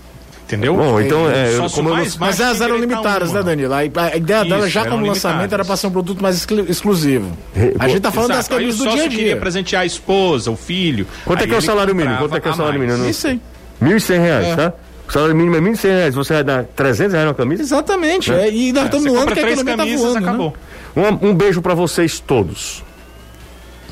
[0.45, 0.75] Entendeu?
[0.75, 1.55] Bom, então é.
[1.55, 3.73] Eu, como mais, eu, mas elas eram limitadas, né, Danilo?
[3.73, 7.31] A, a ideia Isso, dela já como lançamento era para ser um produto mais exclusivo.
[7.79, 8.49] A gente tá falando Exato.
[8.51, 9.19] das camisas do dia a dia.
[9.19, 11.07] queria presentear a esposa, o filho.
[11.25, 12.19] Quanto é que é o salário mínimo?
[12.19, 13.09] Quanto é que é o salário mínimo?
[13.09, 13.41] Isso aí.
[13.81, 14.57] 1.100 reais, é.
[14.57, 14.73] tá?
[15.09, 16.15] O salário mínimo é 1.100 reais.
[16.17, 17.63] Você vai dar 300 reais na camisa?
[17.63, 18.33] Exatamente.
[18.33, 18.49] É.
[18.49, 18.53] É.
[18.53, 20.55] E nós estamos no ano que a economia tá voando, acabou.
[20.97, 21.19] Né?
[21.23, 22.83] Um, um beijo para vocês todos.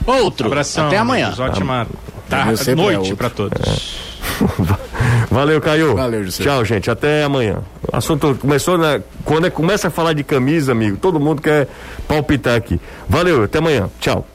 [0.09, 0.47] Outro.
[0.47, 0.87] Abração.
[0.87, 1.35] Até amanhã.
[1.39, 1.87] Ótima
[2.29, 3.99] tarde, noite para todos.
[5.31, 5.95] Valeu, Caio.
[5.95, 6.43] Valeu, José.
[6.43, 6.91] Tchau, gente.
[6.91, 7.59] Até amanhã.
[7.93, 9.01] O assunto começou na.
[9.25, 11.69] Quando é, começa a falar de camisa, amigo, todo mundo quer
[12.07, 12.81] palpitar aqui.
[13.09, 13.91] Valeu, até amanhã.
[14.01, 14.27] Tchau.